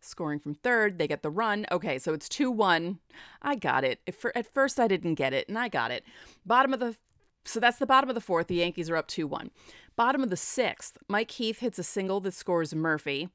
Scoring 0.00 0.40
from 0.40 0.54
third, 0.54 0.98
they 0.98 1.06
get 1.06 1.22
the 1.22 1.30
run. 1.30 1.64
Okay, 1.70 1.96
so 1.96 2.12
it's 2.12 2.28
2 2.28 2.50
1. 2.50 2.98
I 3.40 3.54
got 3.54 3.84
it. 3.84 4.00
At 4.34 4.52
first, 4.52 4.80
I 4.80 4.88
didn't 4.88 5.14
get 5.14 5.32
it, 5.32 5.48
and 5.48 5.56
I 5.56 5.68
got 5.68 5.92
it. 5.92 6.02
Bottom 6.44 6.74
of 6.74 6.80
the 6.80 6.96
so 7.44 7.60
that's 7.60 7.78
the 7.78 7.86
bottom 7.86 8.10
of 8.10 8.16
the 8.16 8.20
fourth. 8.20 8.48
The 8.48 8.56
Yankees 8.56 8.90
are 8.90 8.96
up 8.96 9.06
2 9.06 9.28
1. 9.28 9.52
Bottom 9.94 10.24
of 10.24 10.30
the 10.30 10.36
sixth, 10.36 10.98
Mike 11.06 11.30
Heath 11.30 11.60
hits 11.60 11.78
a 11.78 11.84
single 11.84 12.18
that 12.20 12.34
scores 12.34 12.74
Murphy, 12.74 13.28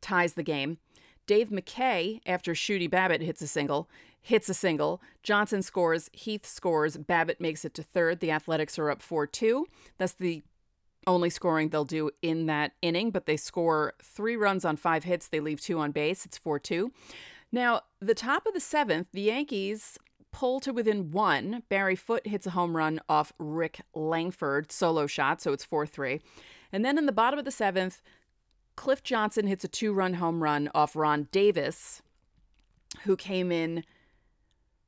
ties 0.00 0.34
the 0.34 0.42
game. 0.42 0.78
Dave 1.28 1.50
McKay, 1.50 2.20
after 2.26 2.54
Shooty 2.54 2.90
Babitt 2.90 3.22
hits 3.22 3.40
a 3.40 3.46
single, 3.46 3.88
hits 4.20 4.48
a 4.48 4.54
single. 4.54 5.00
Johnson 5.22 5.62
scores, 5.62 6.10
Heath 6.12 6.44
scores, 6.44 6.96
Babitt 6.96 7.40
makes 7.40 7.64
it 7.64 7.72
to 7.74 7.84
third. 7.84 8.18
The 8.18 8.32
Athletics 8.32 8.80
are 8.80 8.90
up 8.90 9.00
4 9.00 9.28
2. 9.28 9.64
That's 9.96 10.14
the 10.14 10.42
only 11.08 11.30
scoring 11.30 11.70
they'll 11.70 11.84
do 11.84 12.10
in 12.22 12.46
that 12.46 12.72
inning, 12.82 13.10
but 13.10 13.26
they 13.26 13.36
score 13.36 13.94
three 14.02 14.36
runs 14.36 14.64
on 14.64 14.76
five 14.76 15.04
hits. 15.04 15.28
They 15.28 15.40
leave 15.40 15.60
two 15.60 15.78
on 15.78 15.90
base. 15.90 16.24
It's 16.24 16.38
4 16.38 16.58
2. 16.58 16.92
Now, 17.50 17.80
the 18.00 18.14
top 18.14 18.46
of 18.46 18.54
the 18.54 18.60
seventh, 18.60 19.08
the 19.12 19.22
Yankees 19.22 19.98
pull 20.30 20.60
to 20.60 20.72
within 20.72 21.10
one. 21.10 21.62
Barry 21.70 21.96
Foote 21.96 22.26
hits 22.26 22.46
a 22.46 22.50
home 22.50 22.76
run 22.76 23.00
off 23.08 23.32
Rick 23.38 23.80
Langford, 23.94 24.70
solo 24.70 25.06
shot, 25.06 25.40
so 25.40 25.52
it's 25.52 25.64
4 25.64 25.86
3. 25.86 26.20
And 26.70 26.84
then 26.84 26.98
in 26.98 27.06
the 27.06 27.12
bottom 27.12 27.38
of 27.38 27.46
the 27.46 27.50
seventh, 27.50 28.02
Cliff 28.76 29.02
Johnson 29.02 29.46
hits 29.46 29.64
a 29.64 29.68
two 29.68 29.92
run 29.92 30.14
home 30.14 30.42
run 30.42 30.70
off 30.74 30.94
Ron 30.94 31.28
Davis, 31.32 32.02
who 33.02 33.16
came 33.16 33.50
in 33.50 33.82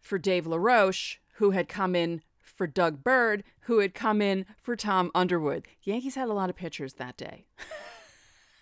for 0.00 0.18
Dave 0.18 0.46
LaRoche, 0.46 1.16
who 1.34 1.50
had 1.50 1.68
come 1.68 1.96
in 1.96 2.22
for 2.60 2.66
Doug 2.66 3.02
Bird, 3.02 3.42
who 3.60 3.78
had 3.78 3.94
come 3.94 4.20
in 4.20 4.44
for 4.60 4.76
Tom 4.76 5.10
Underwood. 5.14 5.66
Yankees 5.82 6.14
had 6.14 6.28
a 6.28 6.34
lot 6.34 6.50
of 6.50 6.56
pitchers 6.56 6.92
that 6.92 7.16
day. 7.16 7.46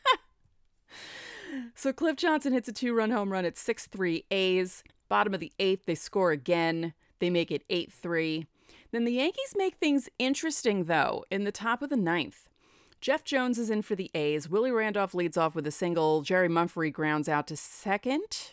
so 1.74 1.92
Cliff 1.92 2.14
Johnson 2.14 2.52
hits 2.52 2.68
a 2.68 2.72
two 2.72 2.94
run 2.94 3.10
home 3.10 3.32
run 3.32 3.44
at 3.44 3.58
6 3.58 3.86
3 3.86 4.24
A's. 4.30 4.84
Bottom 5.08 5.34
of 5.34 5.40
the 5.40 5.50
eighth, 5.58 5.86
they 5.86 5.96
score 5.96 6.30
again. 6.30 6.94
They 7.18 7.28
make 7.28 7.50
it 7.50 7.64
8 7.68 7.92
3. 7.92 8.46
Then 8.92 9.04
the 9.04 9.14
Yankees 9.14 9.54
make 9.56 9.74
things 9.74 10.08
interesting, 10.16 10.84
though, 10.84 11.24
in 11.28 11.42
the 11.42 11.50
top 11.50 11.82
of 11.82 11.90
the 11.90 11.96
ninth. 11.96 12.48
Jeff 13.00 13.24
Jones 13.24 13.58
is 13.58 13.68
in 13.68 13.82
for 13.82 13.96
the 13.96 14.12
A's. 14.14 14.48
Willie 14.48 14.70
Randolph 14.70 15.12
leads 15.12 15.36
off 15.36 15.56
with 15.56 15.66
a 15.66 15.72
single. 15.72 16.22
Jerry 16.22 16.48
Mumphrey 16.48 16.92
grounds 16.92 17.28
out 17.28 17.48
to 17.48 17.56
second. 17.56 18.52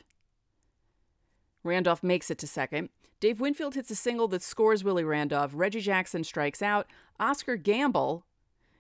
Randolph 1.64 2.02
makes 2.02 2.32
it 2.32 2.40
to 2.40 2.48
second. 2.48 2.90
Dave 3.20 3.40
Winfield 3.40 3.76
hits 3.76 3.92
a 3.92 3.96
single 3.96 4.28
that 4.30 4.44
scores 4.44 4.84
Willie 4.84 5.04
Randolph. 5.04 5.52
Reggie 5.54 5.82
Jackson 5.82 6.24
strikes 6.24 6.62
out. 6.62 6.88
Oscar 7.20 7.56
Gamble 7.56 8.26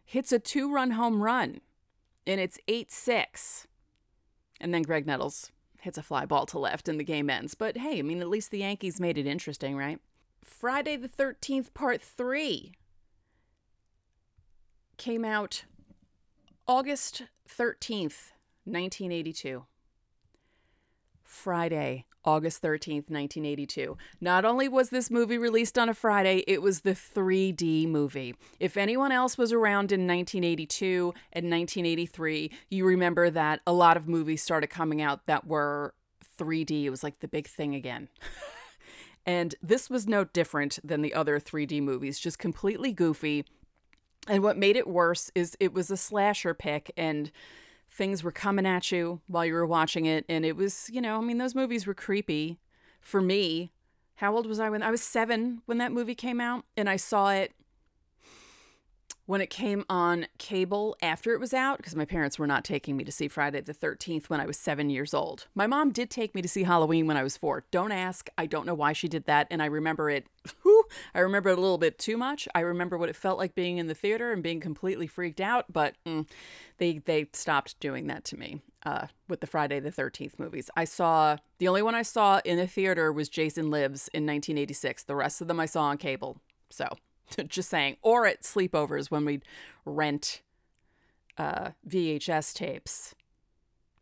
hits 0.03 0.31
a 0.31 0.39
two 0.39 0.71
run 0.71 0.91
home 0.91 1.21
run, 1.21 1.61
and 2.27 2.39
it's 2.39 2.59
8 2.67 2.91
6. 2.91 3.67
And 4.61 4.73
then 4.73 4.85
Graig 4.85 5.05
Nettles 5.05 5.51
hits 5.81 5.97
a 5.97 6.03
fly 6.03 6.25
ball 6.25 6.45
to 6.47 6.59
left 6.59 6.87
and 6.87 6.99
the 6.99 7.03
game 7.03 7.29
ends. 7.29 7.55
But 7.55 7.77
hey, 7.77 7.99
I 7.99 8.01
mean, 8.01 8.21
at 8.21 8.29
least 8.29 8.51
the 8.51 8.59
Yankees 8.59 8.99
made 8.99 9.17
it 9.17 9.27
interesting, 9.27 9.77
right? 9.77 9.99
Friday 10.43 10.95
the 10.95 11.09
13th, 11.09 11.73
part 11.73 12.01
three 12.01 12.73
came 14.97 15.25
out 15.25 15.65
August 16.67 17.23
13th, 17.47 18.31
1982. 18.65 19.65
Friday, 21.35 22.05
August 22.23 22.63
13th, 22.63 23.09
1982. 23.09 23.97
Not 24.19 24.45
only 24.45 24.67
was 24.67 24.89
this 24.89 25.11
movie 25.11 25.37
released 25.37 25.77
on 25.77 25.89
a 25.89 25.93
Friday, 25.93 26.43
it 26.47 26.61
was 26.61 26.81
the 26.81 26.93
3D 26.93 27.87
movie. 27.87 28.35
If 28.59 28.77
anyone 28.77 29.11
else 29.11 29.37
was 29.37 29.51
around 29.51 29.91
in 29.91 30.07
1982 30.07 31.13
and 31.33 31.51
1983, 31.51 32.51
you 32.69 32.85
remember 32.85 33.29
that 33.29 33.61
a 33.67 33.73
lot 33.73 33.97
of 33.97 34.07
movies 34.07 34.41
started 34.41 34.67
coming 34.67 35.01
out 35.01 35.27
that 35.27 35.45
were 35.45 35.93
3D. 36.39 36.85
It 36.85 36.89
was 36.89 37.03
like 37.03 37.19
the 37.19 37.27
big 37.27 37.47
thing 37.47 37.75
again. 37.75 38.09
and 39.25 39.53
this 39.61 39.89
was 39.89 40.07
no 40.07 40.23
different 40.23 40.79
than 40.83 41.01
the 41.01 41.13
other 41.13 41.39
3D 41.39 41.81
movies, 41.81 42.17
just 42.17 42.39
completely 42.39 42.91
goofy. 42.91 43.45
And 44.27 44.41
what 44.41 44.57
made 44.57 44.75
it 44.75 44.87
worse 44.87 45.29
is 45.35 45.55
it 45.59 45.73
was 45.73 45.91
a 45.91 45.97
slasher 45.97 46.55
pick 46.55 46.91
and 46.97 47.31
things 47.95 48.23
were 48.23 48.31
coming 48.31 48.65
at 48.65 48.91
you 48.91 49.21
while 49.27 49.45
you 49.45 49.53
were 49.53 49.65
watching 49.65 50.05
it. 50.05 50.25
And 50.27 50.45
it 50.45 50.55
was, 50.55 50.89
you 50.91 51.01
know, 51.01 51.17
I 51.17 51.21
mean, 51.21 51.37
those 51.37 51.55
movies 51.55 51.87
were 51.87 51.93
creepy 51.93 52.59
for 53.01 53.21
me. 53.21 53.71
How 54.15 54.35
old 54.35 54.45
was 54.45 54.59
I 54.59 54.69
when 54.69 54.83
I 54.83 54.91
was 54.91 55.01
seven 55.01 55.61
when 55.65 55.77
that 55.77 55.91
movie 55.91 56.15
came 56.15 56.41
out? 56.41 56.65
And 56.75 56.89
I 56.89 56.97
saw 56.97 57.31
it 57.31 57.53
when 59.25 59.41
it 59.41 59.49
came 59.49 59.83
on 59.89 60.27
cable 60.37 60.95
after 61.01 61.33
it 61.33 61.39
was 61.39 61.53
out 61.53 61.77
because 61.77 61.95
my 61.95 62.05
parents 62.05 62.37
were 62.37 62.45
not 62.47 62.63
taking 62.63 62.95
me 62.95 63.03
to 63.03 63.11
see 63.11 63.27
Friday 63.27 63.61
the 63.61 63.73
13th 63.73 64.25
when 64.25 64.39
I 64.39 64.45
was 64.45 64.57
seven 64.57 64.89
years 64.89 65.13
old. 65.13 65.47
My 65.55 65.67
mom 65.67 65.91
did 65.91 66.09
take 66.09 66.35
me 66.35 66.41
to 66.41 66.47
see 66.47 66.63
Halloween 66.63 67.07
when 67.07 67.17
I 67.17 67.23
was 67.23 67.35
four. 67.35 67.65
Don't 67.71 67.91
ask. 67.91 68.29
I 68.37 68.45
don't 68.45 68.65
know 68.65 68.75
why 68.75 68.93
she 68.93 69.07
did 69.07 69.25
that. 69.25 69.47
And 69.49 69.61
I 69.61 69.65
remember 69.65 70.09
it. 70.09 70.27
Whew, 70.61 70.83
I 71.13 71.19
remember 71.19 71.49
it 71.49 71.57
a 71.57 71.61
little 71.61 71.79
bit 71.79 71.97
too 71.97 72.17
much. 72.17 72.47
I 72.53 72.59
remember 72.59 72.97
what 72.97 73.09
it 73.09 73.15
felt 73.15 73.39
like 73.39 73.55
being 73.55 73.77
in 73.77 73.87
the 73.87 73.95
theater 73.95 74.31
and 74.31 74.43
being 74.43 74.59
completely 74.59 75.07
freaked 75.07 75.41
out, 75.41 75.65
but 75.71 75.95
mm, 76.05 76.27
they, 76.77 76.99
they 76.99 77.27
stopped 77.33 77.79
doing 77.79 78.07
that 78.07 78.23
to 78.25 78.37
me. 78.37 78.61
Uh, 78.85 79.07
with 79.27 79.41
the 79.41 79.47
Friday 79.47 79.79
the 79.79 79.91
13th 79.91 80.37
movies. 80.37 80.69
I 80.75 80.83
saw 80.83 81.37
the 81.57 81.67
only 81.67 81.81
one 81.81 81.95
I 81.95 82.03
saw 82.03 82.39
in 82.45 82.57
the 82.57 82.67
theater 82.67 83.11
was 83.11 83.29
Jason 83.29 83.71
Lives 83.71 84.09
in 84.09 84.27
1986. 84.27 85.05
The 85.05 85.15
rest 85.15 85.41
of 85.41 85.47
them 85.47 85.59
I 85.59 85.65
saw 85.65 85.85
on 85.85 85.97
cable. 85.97 86.37
So 86.69 86.89
Just 87.47 87.69
saying. 87.69 87.97
Or 88.01 88.25
at 88.25 88.43
sleepovers 88.43 89.11
when 89.11 89.25
we'd 89.25 89.43
rent 89.85 90.41
uh, 91.37 91.71
VHS 91.87 92.53
tapes. 92.53 93.15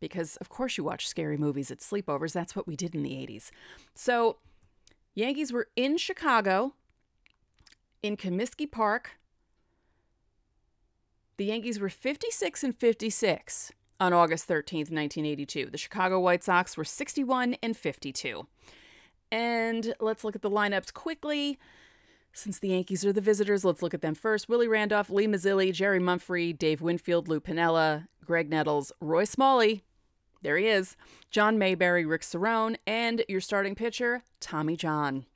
Because, 0.00 0.36
of 0.36 0.48
course, 0.48 0.76
you 0.76 0.84
watch 0.84 1.08
scary 1.08 1.36
movies 1.36 1.70
at 1.70 1.78
sleepovers. 1.78 2.32
That's 2.32 2.54
what 2.54 2.66
we 2.66 2.76
did 2.76 2.94
in 2.94 3.02
the 3.02 3.12
80s. 3.12 3.50
So, 3.94 4.36
Yankees 5.14 5.52
were 5.52 5.68
in 5.76 5.96
Chicago, 5.96 6.74
in 8.02 8.16
Comiskey 8.16 8.70
Park. 8.70 9.12
The 11.36 11.46
Yankees 11.46 11.80
were 11.80 11.88
56 11.88 12.62
and 12.62 12.76
56 12.76 13.72
on 13.98 14.12
August 14.12 14.48
13th, 14.48 14.90
1982. 14.90 15.70
The 15.70 15.78
Chicago 15.78 16.20
White 16.20 16.44
Sox 16.44 16.76
were 16.76 16.84
61 16.84 17.56
and 17.62 17.76
52. 17.76 18.46
And 19.32 19.94
let's 20.00 20.22
look 20.22 20.36
at 20.36 20.42
the 20.42 20.50
lineups 20.50 20.92
quickly. 20.92 21.58
Since 22.36 22.58
the 22.58 22.70
Yankees 22.70 23.04
are 23.06 23.12
the 23.12 23.20
visitors, 23.20 23.64
let's 23.64 23.80
look 23.80 23.94
at 23.94 24.02
them 24.02 24.16
first. 24.16 24.48
Willie 24.48 24.66
Randolph, 24.66 25.08
Lee 25.08 25.28
Mazzilli, 25.28 25.72
Jerry 25.72 26.00
Mumphrey, 26.00 26.56
Dave 26.56 26.82
Winfield, 26.82 27.28
Lou 27.28 27.38
Piniella, 27.38 28.08
Graig 28.26 28.48
Nettles, 28.48 28.90
Roy 29.00 29.22
Smalley. 29.22 29.84
There 30.42 30.58
he 30.58 30.66
is. 30.66 30.96
John 31.30 31.58
Mayberry, 31.58 32.04
Rick 32.04 32.22
Cerone, 32.22 32.74
and 32.88 33.24
your 33.28 33.40
starting 33.40 33.76
pitcher, 33.76 34.24
Tommy 34.40 34.76
John. 34.76 35.26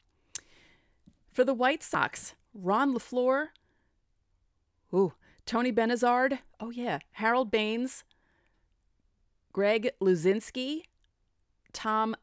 For 1.33 1.45
the 1.45 1.55
White 1.55 1.85
Sox, 1.85 2.35
Ron 2.53 2.93
LeFlore, 2.93 3.51
ooh, 4.93 5.13
Tony 5.47 5.73
Bernazard, 5.73 6.41
oh 6.59 6.71
yeah, 6.71 6.99
Harold 7.13 7.53
Baines, 7.53 8.03
Greg 9.53 9.93
Luzinski, 10.01 10.83
Tom 11.73 12.17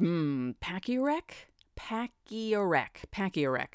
mm, 0.00 0.54
Paciorek, 0.62 1.49
Paciorek. 1.88 3.06
Paciorek. 3.12 3.74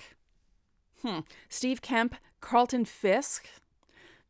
Hmm. 1.02 1.20
Steve 1.50 1.82
Kemp, 1.82 2.16
Carlton 2.42 2.86
Fisk, 2.86 3.48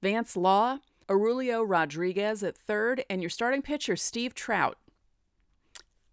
Vance 0.01 0.35
Law, 0.35 0.79
Aurelio 1.09 1.61
Rodriguez 1.61 2.43
at 2.43 2.57
third, 2.57 3.03
and 3.09 3.21
your 3.21 3.29
starting 3.29 3.61
pitcher, 3.61 3.95
Steve 3.95 4.33
Trout. 4.33 4.77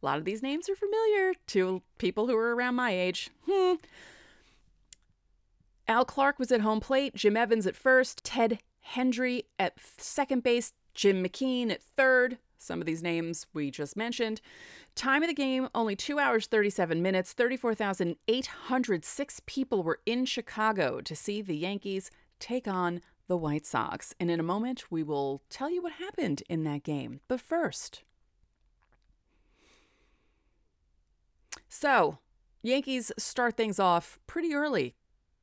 A 0.02 0.07
lot 0.07 0.19
of 0.19 0.25
these 0.25 0.42
names 0.42 0.69
are 0.69 0.76
familiar 0.76 1.35
to 1.49 1.83
people 1.99 2.26
who 2.26 2.37
are 2.37 2.54
around 2.54 2.75
my 2.75 2.90
age. 2.90 3.31
Hmm. 3.49 3.75
Al 5.88 6.04
Clark 6.04 6.38
was 6.38 6.52
at 6.52 6.61
home 6.61 6.81
plate, 6.81 7.14
Jim 7.14 7.37
Evans 7.37 7.66
at 7.66 7.76
first, 7.76 8.25
Ted 8.25 8.59
Hendry 8.81 9.45
at 9.59 9.75
second 9.99 10.42
base, 10.42 10.73
Jim 10.95 11.23
McKean 11.25 11.71
at 11.71 11.83
third. 11.83 12.38
Some 12.62 12.81
of 12.81 12.87
these 12.87 13.02
names 13.02 13.47
we 13.52 13.71
just 13.71 13.97
mentioned. 13.97 14.40
Time 14.95 15.23
of 15.23 15.28
the 15.28 15.35
game 15.35 15.69
only 15.75 15.97
2 15.97 16.19
hours 16.19 16.47
37 16.47 17.02
minutes. 17.02 17.33
34,806 17.33 19.40
people 19.47 19.83
were 19.83 20.00
in 20.07 20.25
Chicago 20.25 21.00
to 21.00 21.16
see 21.16 21.42
the 21.42 21.57
Yankees 21.57 22.11
take 22.38 22.69
on 22.69 23.00
the 23.28 23.37
White 23.37 23.66
Sox. 23.66 24.14
And 24.21 24.31
in 24.31 24.40
a 24.40 24.45
moment, 24.45 24.90
we 24.90 25.02
will 25.02 25.42
tell 25.49 25.71
you 25.71 25.83
what 25.83 25.92
happened 25.92 26.42
in 26.49 26.64
that 26.64 26.83
game. 26.83 27.21
But 27.28 27.40
first, 27.40 28.02
so 31.69 32.19
Yankees 32.62 33.12
start 33.19 33.57
things 33.57 33.78
off 33.78 34.19
pretty 34.26 34.54
early. 34.54 34.95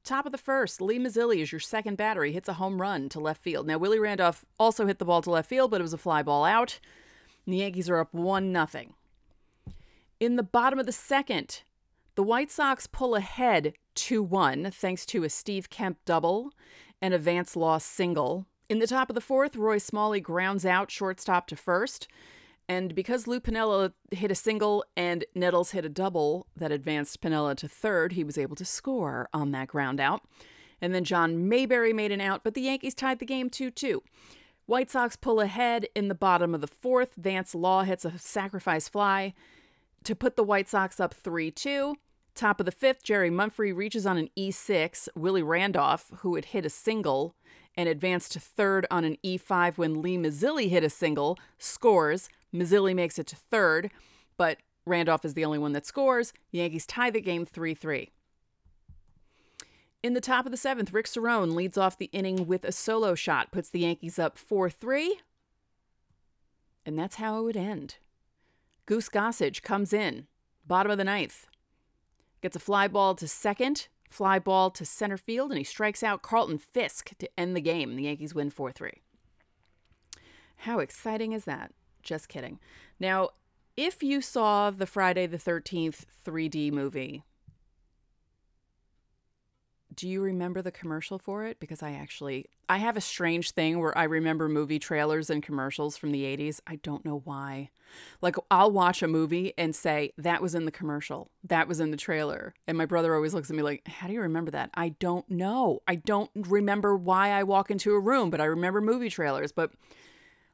Top 0.03 0.25
of 0.25 0.31
the 0.31 0.37
first, 0.37 0.81
Lee 0.81 0.97
Mazzilli 0.97 1.41
is 1.41 1.51
your 1.51 1.59
second 1.59 1.97
batter. 1.97 2.23
He 2.23 2.31
hits 2.31 2.47
a 2.47 2.53
home 2.53 2.81
run 2.81 3.09
to 3.09 3.19
left 3.19 3.41
field. 3.41 3.67
Now, 3.67 3.77
Willie 3.77 3.99
Randolph 3.99 4.45
also 4.57 4.85
hit 4.85 4.97
the 4.97 5.05
ball 5.05 5.21
to 5.21 5.29
left 5.29 5.49
field, 5.49 5.71
but 5.71 5.81
it 5.81 5.83
was 5.83 5.93
a 5.93 5.97
fly 5.97 6.23
ball 6.23 6.45
out. 6.45 6.79
The 7.49 7.57
Yankees 7.57 7.89
are 7.89 7.97
up 7.97 8.13
1 8.13 8.53
0. 8.53 8.85
In 10.19 10.35
the 10.35 10.43
bottom 10.43 10.77
of 10.77 10.85
the 10.85 10.91
second, 10.91 11.63
the 12.15 12.21
White 12.21 12.51
Sox 12.51 12.85
pull 12.85 13.15
ahead 13.15 13.73
2 13.95 14.21
1 14.21 14.69
thanks 14.71 15.05
to 15.07 15.23
a 15.23 15.29
Steve 15.29 15.69
Kemp 15.69 15.97
double 16.05 16.51
and 17.01 17.13
a 17.13 17.17
Vance 17.17 17.55
Law 17.55 17.79
single. 17.79 18.45
In 18.69 18.77
the 18.77 18.87
top 18.87 19.09
of 19.09 19.15
the 19.15 19.21
fourth, 19.21 19.55
Roy 19.55 19.79
Smalley 19.79 20.19
grounds 20.19 20.63
out 20.63 20.91
shortstop 20.91 21.47
to 21.47 21.55
first. 21.55 22.07
And 22.67 22.93
because 22.93 23.25
Lou 23.25 23.39
Piniella 23.39 23.93
hit 24.11 24.29
a 24.29 24.35
single 24.35 24.85
and 24.95 25.25
Nettles 25.33 25.71
hit 25.71 25.85
a 25.85 25.89
double 25.89 26.45
that 26.55 26.71
advanced 26.71 27.19
Piniella 27.19 27.55
to 27.57 27.67
third, 27.67 28.11
he 28.11 28.23
was 28.23 28.37
able 28.37 28.55
to 28.57 28.65
score 28.65 29.27
on 29.33 29.49
that 29.51 29.69
ground 29.69 29.99
out. 29.99 30.21
And 30.79 30.93
then 30.93 31.03
John 31.03 31.49
Mayberry 31.49 31.93
made 31.93 32.11
an 32.11 32.21
out, 32.21 32.43
but 32.43 32.53
the 32.53 32.61
Yankees 32.61 32.93
tied 32.93 33.17
the 33.17 33.25
game 33.25 33.49
2 33.49 33.71
2. 33.71 34.03
White 34.69 34.91
Sox 34.91 35.15
pull 35.15 35.39
ahead 35.39 35.87
in 35.95 36.09
the 36.09 36.13
bottom 36.13 36.53
of 36.53 36.61
the 36.61 36.67
fourth. 36.67 37.15
Vance 37.15 37.55
Law 37.55 37.81
hits 37.81 38.05
a 38.05 38.19
sacrifice 38.19 38.87
fly 38.87 39.33
to 40.03 40.13
put 40.13 40.35
the 40.35 40.43
White 40.43 40.69
Sox 40.69 40.99
up 40.99 41.11
3 41.11 41.49
2. 41.49 41.95
Top 42.35 42.59
of 42.59 42.67
the 42.67 42.71
fifth, 42.71 43.01
Jerry 43.01 43.31
Mumphrey 43.31 43.75
reaches 43.75 44.05
on 44.05 44.19
an 44.19 44.29
E6. 44.37 45.07
Willie 45.15 45.41
Randolph, 45.41 46.11
who 46.17 46.35
had 46.35 46.45
hit 46.45 46.67
a 46.67 46.69
single 46.69 47.33
and 47.73 47.89
advanced 47.89 48.33
to 48.33 48.39
third 48.39 48.85
on 48.91 49.05
an 49.05 49.17
E5 49.25 49.79
when 49.79 50.03
Lee 50.03 50.19
Mazzilli 50.19 50.69
hit 50.69 50.83
a 50.83 50.89
single, 50.91 51.39
scores. 51.57 52.29
Mazzilli 52.53 52.93
makes 52.93 53.17
it 53.17 53.25
to 53.25 53.35
third, 53.35 53.89
but 54.37 54.59
Randolph 54.85 55.25
is 55.25 55.33
the 55.33 55.45
only 55.45 55.57
one 55.57 55.73
that 55.73 55.87
scores. 55.87 56.31
Yankees 56.51 56.85
tie 56.85 57.09
the 57.09 57.21
game 57.21 57.43
3 57.43 57.73
3. 57.73 58.11
In 60.01 60.13
the 60.13 60.21
top 60.21 60.45
of 60.45 60.51
the 60.51 60.57
seventh, 60.57 60.93
Rick 60.93 61.07
Cerone 61.07 61.53
leads 61.53 61.77
off 61.77 61.97
the 61.97 62.09
inning 62.13 62.47
with 62.47 62.63
a 62.63 62.71
solo 62.71 63.15
shot, 63.15 63.51
puts 63.51 63.69
the 63.69 63.81
Yankees 63.81 64.17
up 64.17 64.37
4 64.37 64.69
3. 64.69 65.19
And 66.85 66.97
that's 66.97 67.15
how 67.15 67.37
it 67.39 67.43
would 67.43 67.57
end. 67.57 67.97
Goose 68.85 69.09
Gossage 69.09 69.61
comes 69.61 69.91
in, 69.91 70.27
bottom 70.65 70.91
of 70.91 70.97
the 70.97 71.03
ninth, 71.03 71.47
gets 72.41 72.55
a 72.55 72.59
fly 72.59 72.87
ball 72.87 73.13
to 73.15 73.27
second, 73.27 73.87
fly 74.09 74.39
ball 74.39 74.71
to 74.71 74.85
center 74.85 75.17
field, 75.17 75.51
and 75.51 75.57
he 75.57 75.63
strikes 75.63 76.01
out 76.01 76.23
Carlton 76.23 76.57
Fisk 76.57 77.11
to 77.19 77.29
end 77.37 77.55
the 77.55 77.61
game. 77.61 77.95
The 77.95 78.03
Yankees 78.03 78.33
win 78.33 78.49
4 78.49 78.71
3. 78.71 79.01
How 80.63 80.79
exciting 80.79 81.33
is 81.33 81.43
that? 81.43 81.73
Just 82.01 82.29
kidding. 82.29 82.59
Now, 82.99 83.29
if 83.75 84.01
you 84.01 84.21
saw 84.21 84.71
the 84.71 84.85
Friday 84.85 85.27
the 85.27 85.37
13th 85.37 86.05
3D 86.25 86.71
movie, 86.71 87.23
do 89.99 90.07
you 90.07 90.21
remember 90.21 90.61
the 90.61 90.71
commercial 90.71 91.19
for 91.19 91.45
it? 91.45 91.59
Because 91.59 91.83
I 91.83 91.91
actually 91.91 92.45
I 92.69 92.77
have 92.77 92.95
a 92.95 93.01
strange 93.01 93.51
thing 93.51 93.79
where 93.79 93.97
I 93.97 94.03
remember 94.05 94.47
movie 94.47 94.79
trailers 94.79 95.29
and 95.29 95.43
commercials 95.43 95.97
from 95.97 96.13
the 96.13 96.23
80s. 96.23 96.61
I 96.65 96.77
don't 96.77 97.03
know 97.03 97.21
why. 97.25 97.69
Like 98.21 98.37
I'll 98.49 98.71
watch 98.71 99.03
a 99.03 99.09
movie 99.09 99.53
and 99.57 99.75
say 99.75 100.13
that 100.17 100.41
was 100.41 100.55
in 100.55 100.63
the 100.63 100.71
commercial. 100.71 101.31
That 101.43 101.67
was 101.67 101.81
in 101.81 101.91
the 101.91 101.97
trailer. 101.97 102.53
And 102.65 102.77
my 102.77 102.85
brother 102.85 103.13
always 103.13 103.33
looks 103.33 103.49
at 103.49 103.57
me 103.57 103.61
like, 103.61 103.85
"How 103.89 104.07
do 104.07 104.13
you 104.13 104.21
remember 104.21 104.51
that?" 104.51 104.69
I 104.73 104.89
don't 104.89 105.29
know. 105.29 105.81
I 105.85 105.95
don't 105.95 106.31
remember 106.33 106.95
why 106.95 107.31
I 107.31 107.43
walk 107.43 107.69
into 107.69 107.93
a 107.93 107.99
room, 107.99 108.29
but 108.29 108.39
I 108.39 108.45
remember 108.45 108.79
movie 108.79 109.09
trailers, 109.09 109.51
but 109.51 109.71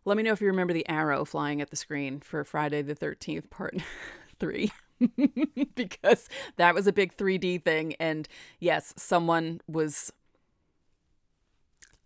let 0.05 0.17
me 0.17 0.23
know 0.23 0.31
if 0.31 0.41
you 0.41 0.47
remember 0.47 0.73
the 0.73 0.89
arrow 0.89 1.23
flying 1.23 1.61
at 1.61 1.69
the 1.69 1.75
screen 1.75 2.19
for 2.19 2.43
Friday 2.43 2.81
the 2.81 2.95
13th, 2.95 3.51
part 3.51 3.75
three. 4.39 4.71
because 5.75 6.29
that 6.57 6.73
was 6.73 6.87
a 6.87 6.93
big 6.93 7.15
3D 7.15 7.63
thing. 7.63 7.95
And 7.99 8.27
yes, 8.59 8.93
someone 8.97 9.61
was 9.67 10.11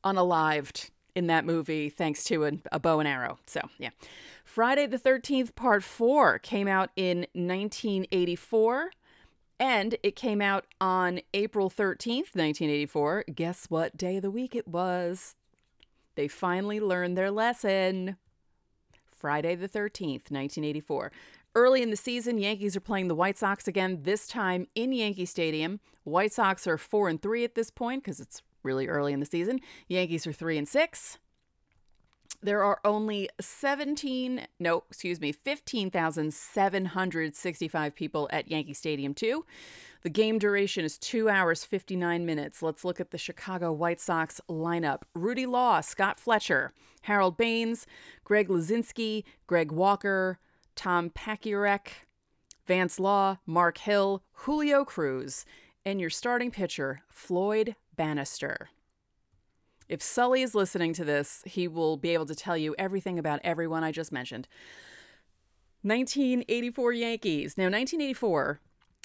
unalived 0.03 0.89
in 1.15 1.27
that 1.27 1.45
movie 1.45 1.89
thanks 1.89 2.23
to 2.25 2.45
a, 2.45 2.51
a, 2.71 2.79
bow 2.79 2.99
and 2.99 3.07
arrow. 3.07 3.39
So, 3.45 3.61
yeah. 3.77 3.89
Friday 4.45 4.85
the 4.87 4.97
13th, 4.97 5.55
part 5.55 5.83
four 5.83 6.39
came 6.39 6.67
out 6.67 6.89
in 6.95 7.27
1984. 7.33 8.91
And 9.61 9.97
it 10.03 10.15
came 10.15 10.41
out 10.41 10.65
on 10.79 11.19
April 11.33 11.69
13th, 11.69 12.33
1984. 12.33 13.25
Guess 13.35 13.65
what 13.65 13.97
day 13.97 14.15
of 14.15 14.21
the 14.21 14.31
week 14.31 14.55
it 14.55 14.65
was? 14.65 15.35
They 16.15 16.29
finally 16.29 16.79
learned 16.79 17.17
their 17.17 17.29
lesson. 17.29 18.15
Friday 19.11 19.55
the 19.55 19.67
13th, 19.67 20.31
1984. 20.31 21.11
Early 21.55 21.81
in 21.81 21.89
the 21.89 21.97
season, 21.97 22.37
Yankees 22.37 22.75
are 22.75 22.81
playing 22.81 23.07
the 23.07 23.15
White 23.15 23.37
Sox 23.37 23.67
again, 23.67 24.01
this 24.03 24.27
time 24.27 24.67
in 24.75 24.93
Yankee 24.93 25.25
Stadium. 25.25 25.79
White 26.03 26.31
Sox 26.31 26.67
are 26.67 26.77
4 26.77 27.09
and 27.09 27.19
3 27.21 27.43
at 27.43 27.55
this 27.55 27.71
point 27.71 28.03
because 28.03 28.19
it's 28.19 28.43
really 28.61 28.87
early 28.87 29.13
in 29.13 29.19
the 29.19 29.25
season. 29.25 29.59
Yankees 29.87 30.27
are 30.27 30.33
3 30.33 30.59
and 30.59 30.67
6. 30.67 31.17
There 32.41 32.63
are 32.63 32.79
only 32.85 33.27
17, 33.41 34.47
no, 34.59 34.83
excuse 34.89 35.19
me, 35.19 35.33
15,765 35.33 37.95
people 37.95 38.29
at 38.31 38.49
Yankee 38.49 38.73
Stadium 38.73 39.13
2. 39.13 39.45
The 40.03 40.09
game 40.09 40.39
duration 40.39 40.85
is 40.85 40.97
2 40.99 41.27
hours 41.27 41.65
59 41.65 42.25
minutes. 42.25 42.61
Let's 42.61 42.85
look 42.85 43.01
at 43.01 43.11
the 43.11 43.17
Chicago 43.17 43.73
White 43.73 43.99
Sox 43.99 44.39
lineup. 44.49 45.01
Rudy 45.13 45.45
Law, 45.45 45.81
Scott 45.81 46.17
Fletcher, 46.17 46.71
Harold 47.01 47.35
Baines, 47.35 47.85
Greg 48.23 48.47
Luzinski, 48.47 49.25
Greg 49.45 49.73
Walker, 49.73 50.39
Tom 50.79 51.09
Paciorek, 51.09 51.89
Vance 52.65 53.01
Law, 53.01 53.39
Mark 53.45 53.79
Hill, 53.79 54.23
Julio 54.31 54.85
Cruz, 54.85 55.43
and 55.83 55.99
your 55.99 56.09
starting 56.09 56.51
pitcher, 56.51 57.01
Floyd 57.09 57.75
Bannister. 57.97 58.69
If 59.89 60.01
Sully 60.01 60.41
is 60.41 60.55
listening 60.55 60.93
to 60.93 61.03
this, 61.03 61.43
he 61.45 61.67
will 61.67 61.97
be 61.97 62.11
able 62.11 62.27
to 62.27 62.33
tell 62.33 62.55
you 62.55 62.75
everything 62.79 63.19
about 63.19 63.41
everyone 63.43 63.83
I 63.83 63.91
just 63.91 64.13
mentioned. 64.13 64.47
1984 65.81 66.93
Yankees. 66.93 67.57
Now, 67.57 67.65
1984 67.65 68.61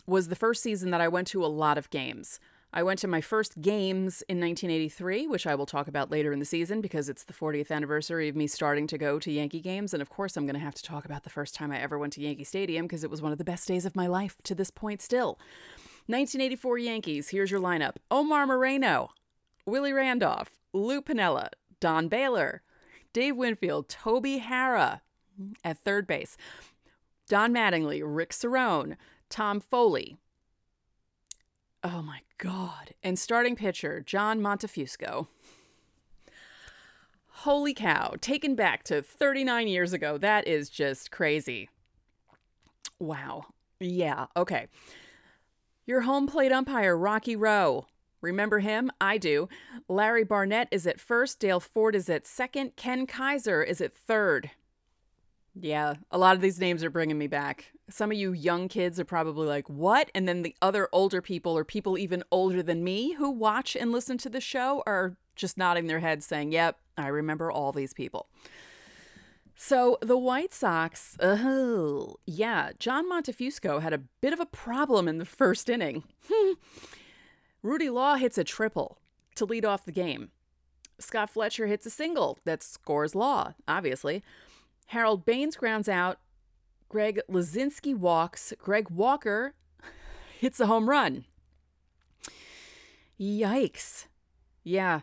was 0.07 0.29
the 0.29 0.37
first 0.37 0.63
season 0.63 0.93
that 0.93 1.01
I 1.01 1.09
went 1.09 1.27
to 1.29 1.45
a 1.45 1.49
lot 1.49 1.77
of 1.77 1.91
games. 1.91 2.39
I 2.77 2.83
went 2.83 2.99
to 2.99 3.09
my 3.09 3.21
first 3.21 3.61
games 3.61 4.23
in 4.23 4.41
1983, 4.41 5.29
which 5.29 5.47
I 5.47 5.55
will 5.55 5.65
talk 5.65 5.87
about 5.87 6.11
later 6.11 6.33
in 6.33 6.41
the 6.41 6.45
season 6.45 6.81
because 6.81 7.09
it's 7.09 7.23
the 7.23 7.33
40th 7.33 7.71
anniversary 7.71 8.29
of 8.29 8.35
me 8.35 8.49
starting 8.49 8.89
to 8.89 8.99
go 8.99 9.21
to 9.21 9.31
Yankee 9.31 9.61
games. 9.61 9.95
And 9.95 10.03
of 10.03 10.11
course, 10.11 10.37
I'm 10.37 10.45
going 10.45 10.55
to 10.55 10.61
have 10.61 10.75
to 10.75 10.83
talk 10.83 11.05
about 11.05 11.23
the 11.23 11.31
first 11.31 11.55
time 11.55 11.71
I 11.71 11.79
ever 11.79 11.97
went 12.01 12.15
to 12.15 12.21
Yankee 12.21 12.43
Stadium 12.43 12.87
because 12.87 13.05
it 13.05 13.11
was 13.11 13.23
one 13.23 13.31
of 13.31 13.39
the 13.39 13.45
best 13.45 13.69
days 13.69 13.87
of 13.87 13.95
my 13.95 14.09
life 14.09 14.35
to 14.43 14.57
this 14.57 14.71
point 14.71 15.01
still. 15.01 15.39
1984 16.07 16.79
Yankees, 16.79 17.29
here's 17.29 17.53
your 17.53 17.61
lineup 17.61 17.95
Omar 18.11 18.45
Moreno, 18.45 19.11
Willie 19.67 19.93
Randolph, 19.93 20.51
Lou 20.73 21.01
Piniella, 21.01 21.51
Don 21.79 22.09
Baylor, 22.09 22.63
Dave 23.13 23.37
Winfield, 23.37 23.89
Toby 23.89 24.41
Harrah 24.41 25.01
at 25.63 25.79
third 25.79 26.09
base, 26.09 26.37
Don 27.29 27.55
Mattingly, 27.55 28.03
Rick 28.05 28.31
Cerone, 28.31 28.97
Tom 29.31 29.61
Foley. 29.61 30.17
Oh 31.85 32.01
my 32.01 32.20
God. 32.38 32.94
And 33.03 33.18
starting 33.18 33.57
pitcher, 33.57 34.01
John 34.01 34.40
Montefusco. 34.40 35.29
Holy 37.29 37.75
cow, 37.75 38.14
taken 38.23 38.55
back 38.55 38.85
to 38.85 39.03
39 39.03 39.68
years 39.68 39.92
ago. 39.92 40.16
That 40.16 40.49
is 40.49 40.70
just 40.70 41.11
crazy. 41.11 41.68
Wow. 42.99 43.44
Yeah, 43.81 44.27
okay. 44.35 44.68
Your 45.85 46.03
home 46.03 46.27
plate 46.27 46.53
umpire, 46.53 46.97
Rocky 46.97 47.37
Roe. 47.37 47.87
Remember 48.23 48.61
him? 48.61 48.90
I 48.99 49.18
do. 49.18 49.51
Larry 49.87 50.25
Barnett 50.25 50.68
is 50.70 50.87
at 50.87 50.99
first, 50.99 51.38
Dale 51.38 51.61
Ford 51.61 51.94
is 51.94 52.09
at 52.09 52.27
second, 52.27 52.77
Ken 52.77 53.07
Kaiser 53.07 53.62
is 53.62 53.83
at 53.83 53.94
third. 53.94 54.51
Yeah, 55.61 55.95
a 56.11 56.19
lot 56.19 56.35
of 56.35 56.43
these 56.43 56.59
names 56.59 56.83
are 56.83 56.90
bringing 56.90 57.19
me 57.19 57.29
back. 57.29 57.73
Some 57.88 58.11
of 58.11 58.17
you 58.17 58.33
young 58.33 58.69
kids 58.69 58.99
are 58.99 59.05
probably 59.05 59.47
like, 59.47 59.69
what? 59.69 60.11
And 60.14 60.27
then 60.27 60.43
the 60.43 60.57
other 60.61 60.88
older 60.93 61.23
people, 61.23 61.57
or 61.57 61.64
people 61.64 61.97
even 61.97 62.25
older 62.31 62.62
than 62.62 62.83
me 62.83 63.12
who 63.14 63.31
watch 63.31 63.77
and 63.77 63.93
listen 63.93 64.19
to 64.19 64.29
the 64.29 64.40
show, 64.40 64.83
are 64.87 65.17
just 65.37 65.57
nodding 65.57 65.87
their 65.87 66.01
heads 66.01 66.27
saying, 66.27 66.53
yep, 66.53 66.79
I 66.97 67.09
remember 67.09 67.53
all 67.53 67.73
these 67.73 67.93
people. 67.93 68.29
So 69.57 69.99
the 70.01 70.19
White 70.19 70.53
Sox, 70.53 71.17
oh, 71.21 72.17
yeah, 72.27 72.73
John 72.79 73.09
Montefusco 73.11 73.81
had 73.81 73.93
a 73.93 74.03
bit 74.21 74.33
of 74.33 74.40
a 74.40 74.47
problem 74.47 75.07
in 75.07 75.19
the 75.19 75.25
first 75.25 75.69
inning. 75.69 76.03
Rudy 77.62 77.88
Law 77.88 78.17
hits 78.17 78.37
a 78.37 78.45
triple 78.45 78.99
to 79.37 79.45
lead 79.45 79.64
off 79.64 79.85
the 79.85 79.93
game. 79.93 80.31
Scott 80.99 81.31
Fletcher 81.31 81.67
hits 81.67 81.87
a 81.87 81.90
single 81.90 82.38
that 82.45 82.62
scores 82.62 83.14
Law, 83.14 83.55
obviously. 83.67 84.23
Harold 84.87 85.25
Baines 85.25 85.57
grounds 85.57 85.88
out. 85.88 86.18
Greg 86.88 87.20
Luzinski 87.31 87.97
walks. 87.97 88.53
Greg 88.59 88.90
Walker 88.90 89.55
hits 90.40 90.61
a 90.61 90.66
home 90.66 90.88
run. 90.88 91.25
Yikes. 93.20 94.07
Yeah. 94.62 95.01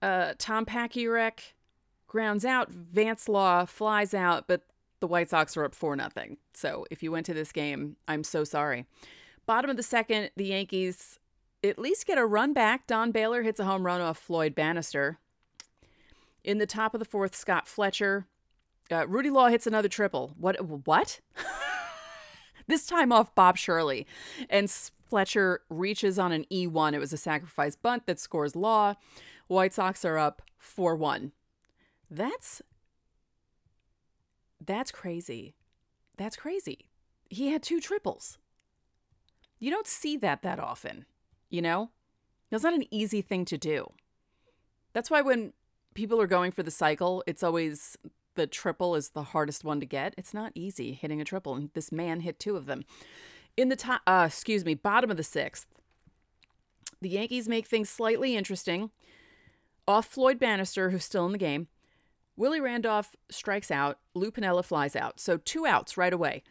Uh, 0.00 0.34
Tom 0.38 0.66
Paciorek 0.66 1.52
grounds 2.06 2.44
out. 2.44 2.70
Vance 2.70 3.28
Law 3.28 3.64
flies 3.64 4.14
out, 4.14 4.46
but 4.48 4.62
the 5.00 5.06
White 5.06 5.30
Sox 5.30 5.56
are 5.56 5.64
up 5.64 5.74
4 5.74 5.96
nothing. 5.96 6.38
So 6.54 6.86
if 6.90 7.02
you 7.02 7.10
went 7.10 7.26
to 7.26 7.34
this 7.34 7.52
game, 7.52 7.96
I'm 8.06 8.24
so 8.24 8.44
sorry. 8.44 8.86
Bottom 9.46 9.70
of 9.70 9.76
the 9.76 9.82
second, 9.82 10.30
the 10.36 10.46
Yankees 10.46 11.18
at 11.64 11.78
least 11.78 12.06
get 12.06 12.18
a 12.18 12.26
run 12.26 12.52
back. 12.52 12.86
Don 12.86 13.10
Baylor 13.10 13.42
hits 13.42 13.60
a 13.60 13.64
home 13.64 13.84
run 13.84 14.00
off 14.00 14.18
Floyd 14.18 14.54
Bannister. 14.54 15.18
In 16.44 16.58
the 16.58 16.66
top 16.66 16.94
of 16.94 16.98
the 16.98 17.04
fourth, 17.04 17.34
Scott 17.36 17.68
Fletcher. 17.68 18.26
Uh, 18.92 19.06
Rudy 19.08 19.30
Law 19.30 19.48
hits 19.48 19.66
another 19.66 19.88
triple. 19.88 20.34
What? 20.38 20.86
What? 20.86 21.20
this 22.66 22.86
time 22.86 23.12
off 23.12 23.34
Bob 23.34 23.56
Shirley. 23.56 24.06
And 24.50 24.70
Fletcher 24.70 25.62
reaches 25.68 26.18
on 26.18 26.32
an 26.32 26.44
E1. 26.52 26.92
It 26.92 26.98
was 26.98 27.12
a 27.12 27.18
sacrifice 27.18 27.76
bunt 27.76 28.06
that 28.06 28.20
scores 28.20 28.54
Law. 28.54 28.94
White 29.48 29.72
Sox 29.72 30.04
are 30.04 30.18
up 30.18 30.42
4 30.58 30.96
1. 30.96 31.32
That's. 32.10 32.62
That's 34.64 34.92
crazy. 34.92 35.54
That's 36.16 36.36
crazy. 36.36 36.86
He 37.28 37.48
had 37.48 37.62
two 37.62 37.80
triples. 37.80 38.38
You 39.58 39.70
don't 39.70 39.86
see 39.86 40.16
that 40.18 40.42
that 40.42 40.60
often 40.60 41.06
you 41.52 41.62
know? 41.62 41.90
That's 42.50 42.64
not 42.64 42.74
an 42.74 42.86
easy 42.90 43.22
thing 43.22 43.44
to 43.44 43.58
do. 43.58 43.92
That's 44.92 45.10
why 45.10 45.20
when 45.20 45.52
people 45.94 46.20
are 46.20 46.26
going 46.26 46.50
for 46.50 46.62
the 46.62 46.70
cycle, 46.70 47.22
it's 47.26 47.42
always 47.42 47.96
the 48.34 48.46
triple 48.46 48.94
is 48.94 49.10
the 49.10 49.22
hardest 49.22 49.64
one 49.64 49.80
to 49.80 49.86
get. 49.86 50.14
It's 50.16 50.34
not 50.34 50.52
easy 50.54 50.92
hitting 50.92 51.20
a 51.20 51.24
triple, 51.24 51.54
and 51.54 51.70
this 51.74 51.92
man 51.92 52.20
hit 52.20 52.38
two 52.38 52.56
of 52.56 52.66
them. 52.66 52.84
In 53.56 53.68
the 53.68 53.76
top, 53.76 54.00
uh, 54.06 54.24
excuse 54.26 54.64
me, 54.64 54.74
bottom 54.74 55.10
of 55.10 55.16
the 55.16 55.22
sixth, 55.22 55.66
the 57.00 57.08
Yankees 57.08 57.48
make 57.48 57.66
things 57.66 57.90
slightly 57.90 58.36
interesting. 58.36 58.90
Off 59.86 60.06
Floyd 60.06 60.38
Bannister, 60.38 60.90
who's 60.90 61.04
still 61.04 61.26
in 61.26 61.32
the 61.32 61.38
game, 61.38 61.68
Willie 62.36 62.60
Randolph 62.60 63.14
strikes 63.30 63.70
out. 63.70 63.98
Lou 64.14 64.30
Piniella 64.30 64.64
flies 64.64 64.96
out. 64.96 65.20
So 65.20 65.36
two 65.36 65.66
outs 65.66 65.96
right 65.96 66.12
away. 66.12 66.42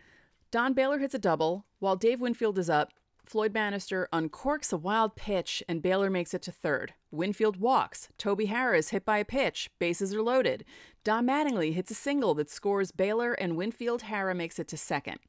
Don 0.51 0.73
Baylor 0.73 0.99
hits 0.99 1.13
a 1.13 1.19
double 1.19 1.65
while 1.79 1.95
Dave 1.95 2.21
Winfield 2.21 2.59
is 2.59 2.69
up. 2.69 2.91
Floyd 3.31 3.53
Bannister 3.53 4.09
uncorks 4.11 4.73
a 4.73 4.77
wild 4.77 5.15
pitch 5.15 5.63
and 5.69 5.81
Baylor 5.81 6.09
makes 6.09 6.33
it 6.33 6.41
to 6.41 6.51
third. 6.51 6.95
Winfield 7.11 7.61
walks. 7.61 8.09
Toby 8.17 8.47
Harris 8.47 8.89
hit 8.89 9.05
by 9.05 9.19
a 9.19 9.23
pitch. 9.23 9.69
Bases 9.79 10.13
are 10.13 10.21
loaded. 10.21 10.65
Don 11.05 11.27
Mattingly 11.27 11.73
hits 11.73 11.91
a 11.91 11.93
single 11.93 12.33
that 12.33 12.49
scores 12.49 12.91
Baylor 12.91 13.31
and 13.31 13.55
Winfield 13.55 14.01
Harris 14.01 14.35
makes 14.35 14.59
it 14.59 14.67
to 14.67 14.75
second. 14.75 15.19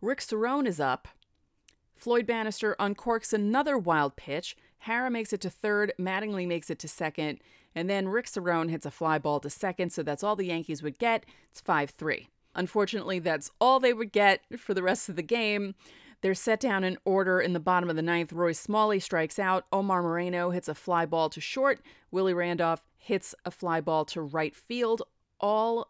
Rick 0.00 0.20
Cerone 0.20 0.66
is 0.66 0.80
up. 0.80 1.06
Floyd 1.94 2.26
Bannister 2.26 2.76
uncorks 2.80 3.34
another 3.34 3.76
wild 3.76 4.16
pitch. 4.16 4.56
Harris 4.78 5.12
makes 5.12 5.34
it 5.34 5.42
to 5.42 5.50
third. 5.50 5.92
Mattingly 6.00 6.48
makes 6.48 6.70
it 6.70 6.78
to 6.78 6.88
second. 6.88 7.40
And 7.74 7.90
then 7.90 8.08
Rick 8.08 8.24
Cerone 8.24 8.70
hits 8.70 8.86
a 8.86 8.90
fly 8.90 9.18
ball 9.18 9.38
to 9.38 9.50
second, 9.50 9.92
so 9.92 10.02
that's 10.02 10.24
all 10.24 10.34
the 10.34 10.46
Yankees 10.46 10.82
would 10.82 10.98
get. 10.98 11.26
It's 11.50 11.60
5 11.60 11.90
3. 11.90 12.26
Unfortunately, 12.54 13.18
that's 13.18 13.50
all 13.60 13.78
they 13.78 13.92
would 13.92 14.12
get 14.12 14.40
for 14.58 14.72
the 14.72 14.82
rest 14.82 15.10
of 15.10 15.16
the 15.16 15.22
game. 15.22 15.74
They're 16.22 16.34
set 16.34 16.60
down 16.60 16.84
in 16.84 16.98
order 17.04 17.40
in 17.40 17.52
the 17.52 17.60
bottom 17.60 17.88
of 17.88 17.96
the 17.96 18.02
ninth. 18.02 18.32
Roy 18.32 18.52
Smalley 18.52 19.00
strikes 19.00 19.38
out. 19.38 19.66
Omar 19.72 20.02
Moreno 20.02 20.50
hits 20.50 20.68
a 20.68 20.74
fly 20.74 21.06
ball 21.06 21.30
to 21.30 21.40
short. 21.40 21.80
Willie 22.10 22.34
Randolph 22.34 22.84
hits 22.98 23.34
a 23.44 23.50
fly 23.50 23.80
ball 23.80 24.04
to 24.06 24.20
right 24.20 24.54
field, 24.54 25.02
all 25.40 25.88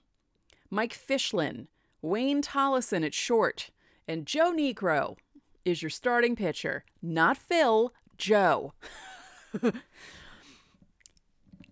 Mike 0.70 0.94
Fischlin, 0.94 1.66
Wayne 2.00 2.42
Tolleson 2.42 3.04
at 3.04 3.12
short, 3.12 3.70
and 4.06 4.24
Joe 4.24 4.52
Niekro 4.52 5.16
is 5.64 5.82
your 5.82 5.90
starting 5.90 6.36
pitcher. 6.36 6.84
Not 7.02 7.36
Phil, 7.36 7.92
Joe. 8.16 8.72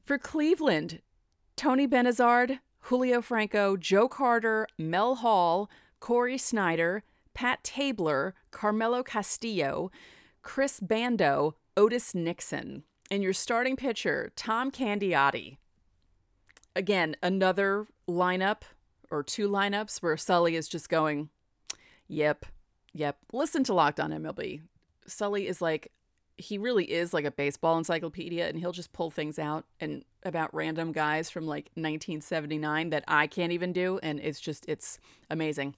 For 0.04 0.18
Cleveland, 0.18 1.00
Tony 1.61 1.87
Bernazard, 1.87 2.59
Julio 2.85 3.20
Franco, 3.20 3.77
Joe 3.77 4.09
Carter, 4.09 4.66
Mel 4.79 5.16
Hall, 5.16 5.68
Cory 6.01 6.38
Snyder, 6.38 7.03
Pat 7.35 7.62
Tabler, 7.62 8.35
Carmelo 8.51 9.03
Castillo, 9.03 9.90
Chris 10.40 10.81
Bando, 10.81 11.57
Otis 11.77 12.14
Nixon. 12.14 12.85
And 13.11 13.23
your 13.23 13.35
starting 13.35 13.77
pitcher, 13.77 14.33
Tom 14.37 14.70
Candiotti. 14.70 15.59
Again, 16.75 17.14
another 17.23 17.87
lineup 18.09 18.62
or 19.11 19.23
two 19.23 19.46
lineups 19.46 20.03
where 20.03 20.16
Sully 20.16 20.57
is 20.57 20.66
just 20.66 20.88
going, 20.88 21.29
yep, 22.09 22.46
yep. 22.94 23.18
Listen 23.35 23.64
to 23.64 23.75
Locked 23.75 24.01
On 24.01 24.11
MLB. 24.11 24.62
Sully 25.07 25.46
is 25.46 25.61
like, 25.61 25.92
he 26.40 26.59
really 26.59 26.90
is 26.90 27.12
like 27.12 27.24
a 27.24 27.31
baseball 27.31 27.79
encyclopedia 27.79 28.48
and 28.48 28.59
he'll 28.59 28.72
just 28.72 28.92
pull 28.92 29.11
things 29.11 29.38
out 29.38 29.64
and 29.81 30.05
about 30.22 30.55
random 30.55 30.92
guys 30.92 31.31
from 31.31 31.46
like 31.46 31.66
1979 31.74 32.90
that 32.90 33.05
I 33.07 33.26
can't 33.26 33.53
even 33.53 33.72
do 33.72 33.98
and 34.03 34.20
it's 34.20 34.40
just 34.40 34.68
it's 34.68 34.98
amazing. 35.31 35.74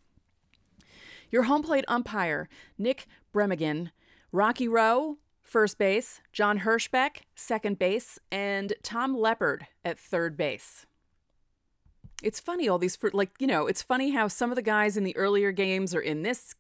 Your 1.31 1.45
home 1.45 1.63
plate 1.63 1.85
umpire, 1.89 2.49
Nick 2.79 3.07
Bremigan, 3.33 3.91
Rocky 4.33 4.69
Roe, 4.69 5.19
first 5.43 5.79
base, 5.79 6.21
John 6.33 6.61
Hirschbeck, 6.61 7.23
second 7.35 7.79
base, 7.79 8.19
and 8.31 8.75
Tom 8.83 9.17
Leopard 9.17 9.67
at 9.85 9.99
third 9.99 10.37
base. 10.37 10.87
It's 12.23 12.39
funny 12.39 12.69
all 12.69 12.79
these 12.79 12.99
like 13.13 13.31
you 13.39 13.47
know, 13.47 13.67
it's 13.67 13.83
funny 13.83 14.11
how 14.11 14.29
some 14.29 14.51
of 14.51 14.57
the 14.57 14.63
guys 14.63 14.97
in 14.97 15.05
the 15.05 15.17
earlier 15.17 15.53
games 15.53 15.95
are 15.95 16.01
in 16.01 16.23
this 16.23 16.55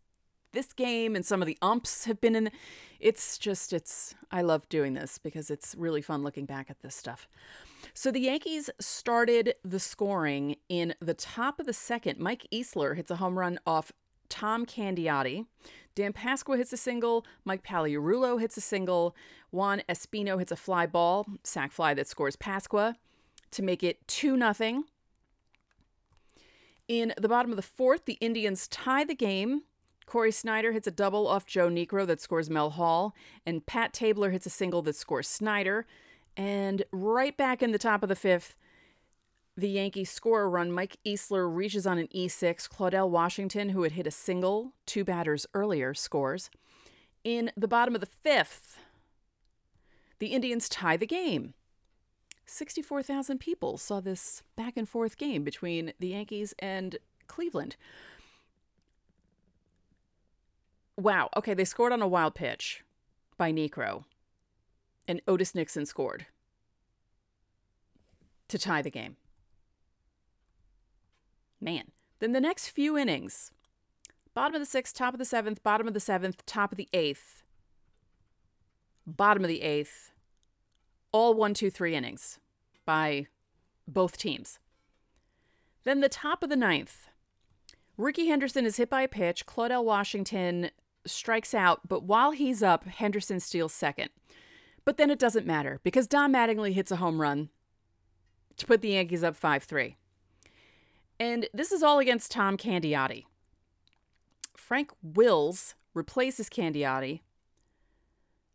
this 0.52 0.72
game 0.72 1.14
and 1.16 1.24
some 1.24 1.42
of 1.42 1.46
the 1.46 1.58
umps 1.62 2.04
have 2.04 2.20
been 2.20 2.36
in 2.36 2.50
it's 3.00 3.36
just 3.36 3.72
it's 3.72 4.14
I 4.30 4.42
love 4.42 4.68
doing 4.68 4.94
this 4.94 5.18
because 5.18 5.50
it's 5.50 5.74
really 5.76 6.02
fun 6.02 6.22
looking 6.22 6.46
back 6.46 6.70
at 6.70 6.80
this 6.80 6.94
stuff. 6.94 7.28
So 7.94 8.10
the 8.10 8.20
Yankees 8.20 8.70
started 8.80 9.54
the 9.64 9.80
scoring 9.80 10.56
in 10.68 10.94
the 11.00 11.14
top 11.14 11.58
of 11.58 11.66
the 11.66 11.72
second. 11.72 12.18
Mike 12.18 12.46
Easler 12.52 12.96
hits 12.96 13.10
a 13.10 13.16
home 13.16 13.38
run 13.38 13.58
off 13.66 13.92
Tom 14.28 14.64
Candiotti. 14.64 15.46
Dan 15.94 16.12
Pasqua 16.12 16.56
hits 16.56 16.72
a 16.72 16.76
single. 16.76 17.26
Mike 17.44 17.62
Pagliarulo 17.62 18.40
hits 18.40 18.56
a 18.56 18.62
single. 18.62 19.14
Juan 19.50 19.82
Espino 19.88 20.38
hits 20.38 20.52
a 20.52 20.56
fly 20.56 20.86
ball, 20.86 21.26
sac 21.44 21.72
fly 21.72 21.92
that 21.92 22.08
scores 22.08 22.36
Pasqua 22.36 22.94
to 23.50 23.62
make 23.62 23.82
it 23.82 24.06
2 24.08 24.36
nothing. 24.36 24.84
In 26.88 27.12
the 27.18 27.28
bottom 27.28 27.50
of 27.52 27.56
the 27.56 27.62
fourth, 27.62 28.06
the 28.06 28.18
Indians 28.20 28.66
tie 28.68 29.04
the 29.04 29.14
game. 29.14 29.62
Cory 30.06 30.32
Snyder 30.32 30.72
hits 30.72 30.86
a 30.86 30.90
double 30.90 31.26
off 31.26 31.46
Joe 31.46 31.68
Niekro 31.68 32.06
that 32.06 32.20
scores 32.20 32.50
Mel 32.50 32.70
Hall, 32.70 33.14
and 33.46 33.64
Pat 33.64 33.92
Tabler 33.92 34.30
hits 34.30 34.46
a 34.46 34.50
single 34.50 34.82
that 34.82 34.96
scores 34.96 35.28
Snyder. 35.28 35.86
And 36.36 36.84
right 36.92 37.36
back 37.36 37.62
in 37.62 37.72
the 37.72 37.78
top 37.78 38.02
of 38.02 38.08
the 38.08 38.16
fifth, 38.16 38.56
the 39.56 39.68
Yankees 39.68 40.10
score 40.10 40.42
a 40.42 40.48
run. 40.48 40.72
Mike 40.72 40.98
Easler 41.04 41.54
reaches 41.54 41.86
on 41.86 41.98
an 41.98 42.08
E6. 42.08 42.68
Claudell 42.68 43.10
Washington, 43.10 43.70
who 43.70 43.82
had 43.82 43.92
hit 43.92 44.06
a 44.06 44.10
single 44.10 44.72
two 44.86 45.04
batters 45.04 45.46
earlier, 45.54 45.92
scores. 45.94 46.50
In 47.22 47.52
the 47.56 47.68
bottom 47.68 47.94
of 47.94 48.00
the 48.00 48.06
fifth, 48.06 48.78
the 50.18 50.28
Indians 50.28 50.68
tie 50.68 50.96
the 50.96 51.06
game. 51.06 51.54
64,000 52.46 53.38
people 53.38 53.78
saw 53.78 54.00
this 54.00 54.42
back 54.56 54.76
and 54.76 54.88
forth 54.88 55.16
game 55.16 55.44
between 55.44 55.92
the 56.00 56.08
Yankees 56.08 56.54
and 56.58 56.96
Cleveland. 57.26 57.76
Wow. 60.96 61.30
Okay, 61.36 61.54
they 61.54 61.64
scored 61.64 61.92
on 61.92 62.02
a 62.02 62.08
wild 62.08 62.34
pitch 62.34 62.82
by 63.36 63.52
Niekro, 63.52 64.04
and 65.08 65.20
Otis 65.26 65.54
Nixon 65.54 65.86
scored 65.86 66.26
to 68.48 68.58
tie 68.58 68.82
the 68.82 68.90
game. 68.90 69.16
Man. 71.60 71.92
Then 72.18 72.32
the 72.32 72.40
next 72.40 72.68
few 72.68 72.96
innings 72.96 73.50
bottom 74.32 74.54
of 74.54 74.60
the 74.60 74.66
sixth, 74.66 74.94
top 74.94 75.12
of 75.12 75.18
the 75.18 75.24
seventh, 75.24 75.60
bottom 75.64 75.88
of 75.88 75.94
the 75.94 75.98
seventh, 75.98 76.46
top 76.46 76.70
of 76.70 76.78
the 76.78 76.88
eighth, 76.92 77.42
bottom 79.06 79.42
of 79.42 79.48
the 79.48 79.62
eighth, 79.62 80.12
all 81.10 81.34
one, 81.34 81.52
two, 81.52 81.68
three 81.68 81.96
innings 81.96 82.38
by 82.84 83.26
both 83.88 84.16
teams. 84.16 84.60
Then 85.82 86.00
the 86.00 86.08
top 86.08 86.44
of 86.44 86.48
the 86.48 86.56
ninth, 86.56 87.08
Rickey 87.96 88.28
Henderson 88.28 88.64
is 88.64 88.76
hit 88.76 88.88
by 88.88 89.02
a 89.02 89.08
pitch. 89.08 89.44
Claudell 89.44 89.84
Washington 89.84 90.70
strikes 91.06 91.54
out, 91.54 91.88
but 91.88 92.02
while 92.04 92.32
he's 92.32 92.62
up, 92.62 92.84
Henderson 92.84 93.40
steals 93.40 93.72
second. 93.72 94.10
But 94.84 94.96
then 94.96 95.10
it 95.10 95.18
doesn't 95.18 95.46
matter 95.46 95.80
because 95.82 96.06
Don 96.06 96.32
Mattingly 96.32 96.72
hits 96.72 96.90
a 96.90 96.96
home 96.96 97.20
run 97.20 97.50
to 98.56 98.66
put 98.66 98.80
the 98.80 98.90
Yankees 98.90 99.22
up 99.22 99.36
5 99.36 99.62
3. 99.62 99.96
And 101.20 101.48
this 101.54 101.70
is 101.70 101.82
all 101.82 101.98
against 101.98 102.32
Tom 102.32 102.56
Candiotti. 102.56 103.24
Frank 104.56 104.90
Wills 105.02 105.74
replaces 105.94 106.48
Candiotti. 106.48 107.20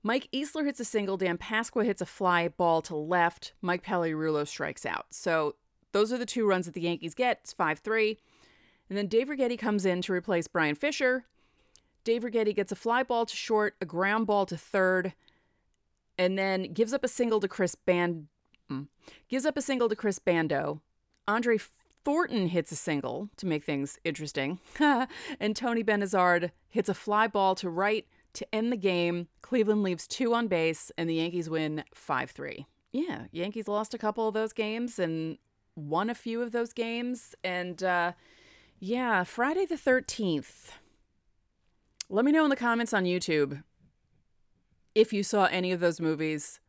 Mike 0.04 0.28
Easler 0.34 0.66
hits 0.66 0.80
a 0.80 0.86
single. 0.86 1.18
Dan 1.18 1.38
Pasqua 1.38 1.86
hits 1.86 2.02
a 2.02 2.06
fly 2.06 2.48
ball 2.48 2.82
to 2.84 2.96
left. 2.96 3.54
Mike 3.62 3.84
Pagliarulo 3.84 4.48
strikes 4.48 4.86
out. 4.86 5.08
So 5.12 5.56
those 5.92 6.12
are 6.12 6.18
the 6.18 6.26
two 6.26 6.48
runs 6.48 6.66
that 6.66 6.74
the 6.74 6.82
Yankees 6.82 7.14
get. 7.14 7.40
It's 7.44 7.54
5 7.54 7.80
3. 7.80 8.18
And 8.90 8.98
then 8.98 9.08
Dave 9.08 9.28
Righetti 9.28 9.58
comes 9.58 9.86
in 9.86 10.02
to 10.04 10.14
replace 10.14 10.48
Brian 10.48 10.76
Fisher. 10.76 11.26
Dave 12.08 12.24
Righetti 12.24 12.56
gets 12.56 12.72
a 12.72 12.76
fly 12.78 13.04
ball 13.04 13.26
to 13.26 13.36
short, 13.36 13.76
a 13.82 13.86
ground 13.86 14.28
ball 14.28 14.46
to 14.46 14.56
third, 14.56 15.12
and 16.18 16.40
then 16.40 16.72
gives 16.72 16.94
up 16.94 17.04
a 17.04 17.10
single 17.10 17.42
to 17.42 17.50
Chris 17.50 17.76
Band. 17.76 18.28
Mm, 18.72 18.88
gives 19.28 19.46
up 19.46 19.58
a 19.58 19.62
single 19.62 19.90
to 19.90 19.96
Chris 19.98 20.18
Bando. 20.18 20.80
Andre 21.28 21.58
Thornton 22.06 22.48
hits 22.48 22.72
a 22.72 22.78
single 22.78 23.28
to 23.36 23.46
make 23.46 23.66
things 23.66 24.00
interesting, 24.06 24.60
and 24.80 25.54
Tony 25.54 25.84
Bernazard 25.84 26.52
hits 26.70 26.88
a 26.88 26.94
fly 26.94 27.28
ball 27.28 27.56
to 27.56 27.70
right 27.70 28.08
to 28.32 28.56
end 28.56 28.72
the 28.72 28.78
game. 28.78 29.28
Cleveland 29.42 29.84
leaves 29.84 30.08
two 30.08 30.34
on 30.34 30.48
base, 30.48 30.94
and 30.98 31.10
the 31.10 31.16
Yankees 31.16 31.50
win 31.50 31.84
5 31.94 32.32
3. 32.32 32.66
Yeah, 32.94 33.26
Yankees 33.34 33.68
lost 33.68 33.94
a 33.94 33.98
couple 33.98 34.30
of 34.30 34.34
those 34.34 34.54
games 34.54 34.98
and 34.98 35.40
won 35.76 36.10
a 36.10 36.16
few 36.16 36.42
of 36.42 36.54
those 36.54 36.72
games. 36.72 37.36
And 37.44 37.84
uh, 37.84 38.14
yeah, 38.80 39.26
Friday 39.26 39.66
the 39.66 39.76
13th. 39.76 40.70
Let 42.10 42.24
me 42.24 42.32
know 42.32 42.44
in 42.44 42.50
the 42.50 42.56
comments 42.56 42.94
on 42.94 43.04
YouTube 43.04 43.64
if 44.96 45.12
you 45.12 45.24
saw 45.24 45.46
any 45.46 45.72
of 45.72 45.80
those 45.80 46.00
movies, 46.00 46.60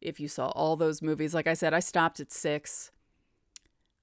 if 0.00 0.20
you 0.20 0.28
saw 0.28 0.48
all 0.50 0.76
those 0.76 1.02
movies. 1.02 1.34
Like 1.34 1.46
I 1.46 1.54
said, 1.54 1.74
I 1.74 1.80
stopped 1.80 2.20
at 2.20 2.32
six. 2.32 2.92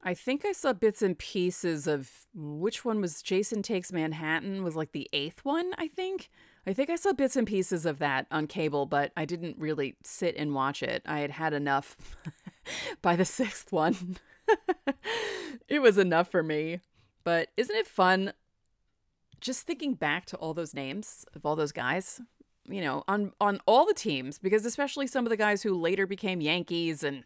I 0.03 0.13
think 0.13 0.45
I 0.45 0.51
saw 0.51 0.73
bits 0.73 1.01
and 1.01 1.17
pieces 1.17 1.87
of 1.87 2.11
which 2.33 2.83
one 2.83 2.99
was 2.99 3.21
Jason 3.21 3.61
Takes 3.61 3.93
Manhattan 3.93 4.63
was 4.63 4.75
like 4.75 4.91
the 4.91 5.07
eighth 5.13 5.45
one, 5.45 5.73
I 5.77 5.87
think. 5.87 6.29
I 6.67 6.73
think 6.73 6.89
I 6.89 6.95
saw 6.95 7.13
bits 7.13 7.35
and 7.35 7.47
pieces 7.47 7.85
of 7.85 7.99
that 7.99 8.27
on 8.29 8.47
cable, 8.47 8.85
but 8.85 9.11
I 9.15 9.25
didn't 9.25 9.57
really 9.57 9.95
sit 10.03 10.35
and 10.35 10.53
watch 10.53 10.83
it. 10.83 11.03
I 11.05 11.19
had 11.19 11.31
had 11.31 11.53
enough 11.53 11.95
by 13.01 13.15
the 13.15 13.25
sixth 13.25 13.71
one. 13.71 14.17
it 15.67 15.79
was 15.79 15.97
enough 15.97 16.29
for 16.29 16.43
me. 16.43 16.81
But 17.23 17.49
isn't 17.55 17.75
it 17.75 17.87
fun 17.87 18.33
just 19.41 19.67
thinking 19.67 19.95
back 19.95 20.25
to 20.27 20.37
all 20.37 20.53
those 20.53 20.73
names 20.73 21.25
of 21.35 21.45
all 21.45 21.55
those 21.55 21.71
guys? 21.71 22.21
You 22.67 22.81
know, 22.81 23.03
on 23.07 23.33
on 23.41 23.59
all 23.65 23.85
the 23.85 23.93
teams 23.93 24.37
because 24.37 24.65
especially 24.65 25.07
some 25.07 25.25
of 25.25 25.29
the 25.29 25.37
guys 25.37 25.63
who 25.63 25.73
later 25.73 26.07
became 26.07 26.41
Yankees 26.41 27.03
and 27.03 27.23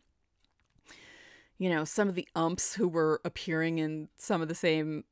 you 1.57 1.69
know, 1.69 1.83
some 1.83 2.09
of 2.09 2.15
the 2.15 2.27
umps 2.35 2.75
who 2.75 2.87
were 2.87 3.21
appearing 3.23 3.79
in 3.79 4.09
some 4.17 4.41
of 4.41 4.47
the 4.47 4.55
same 4.55 5.05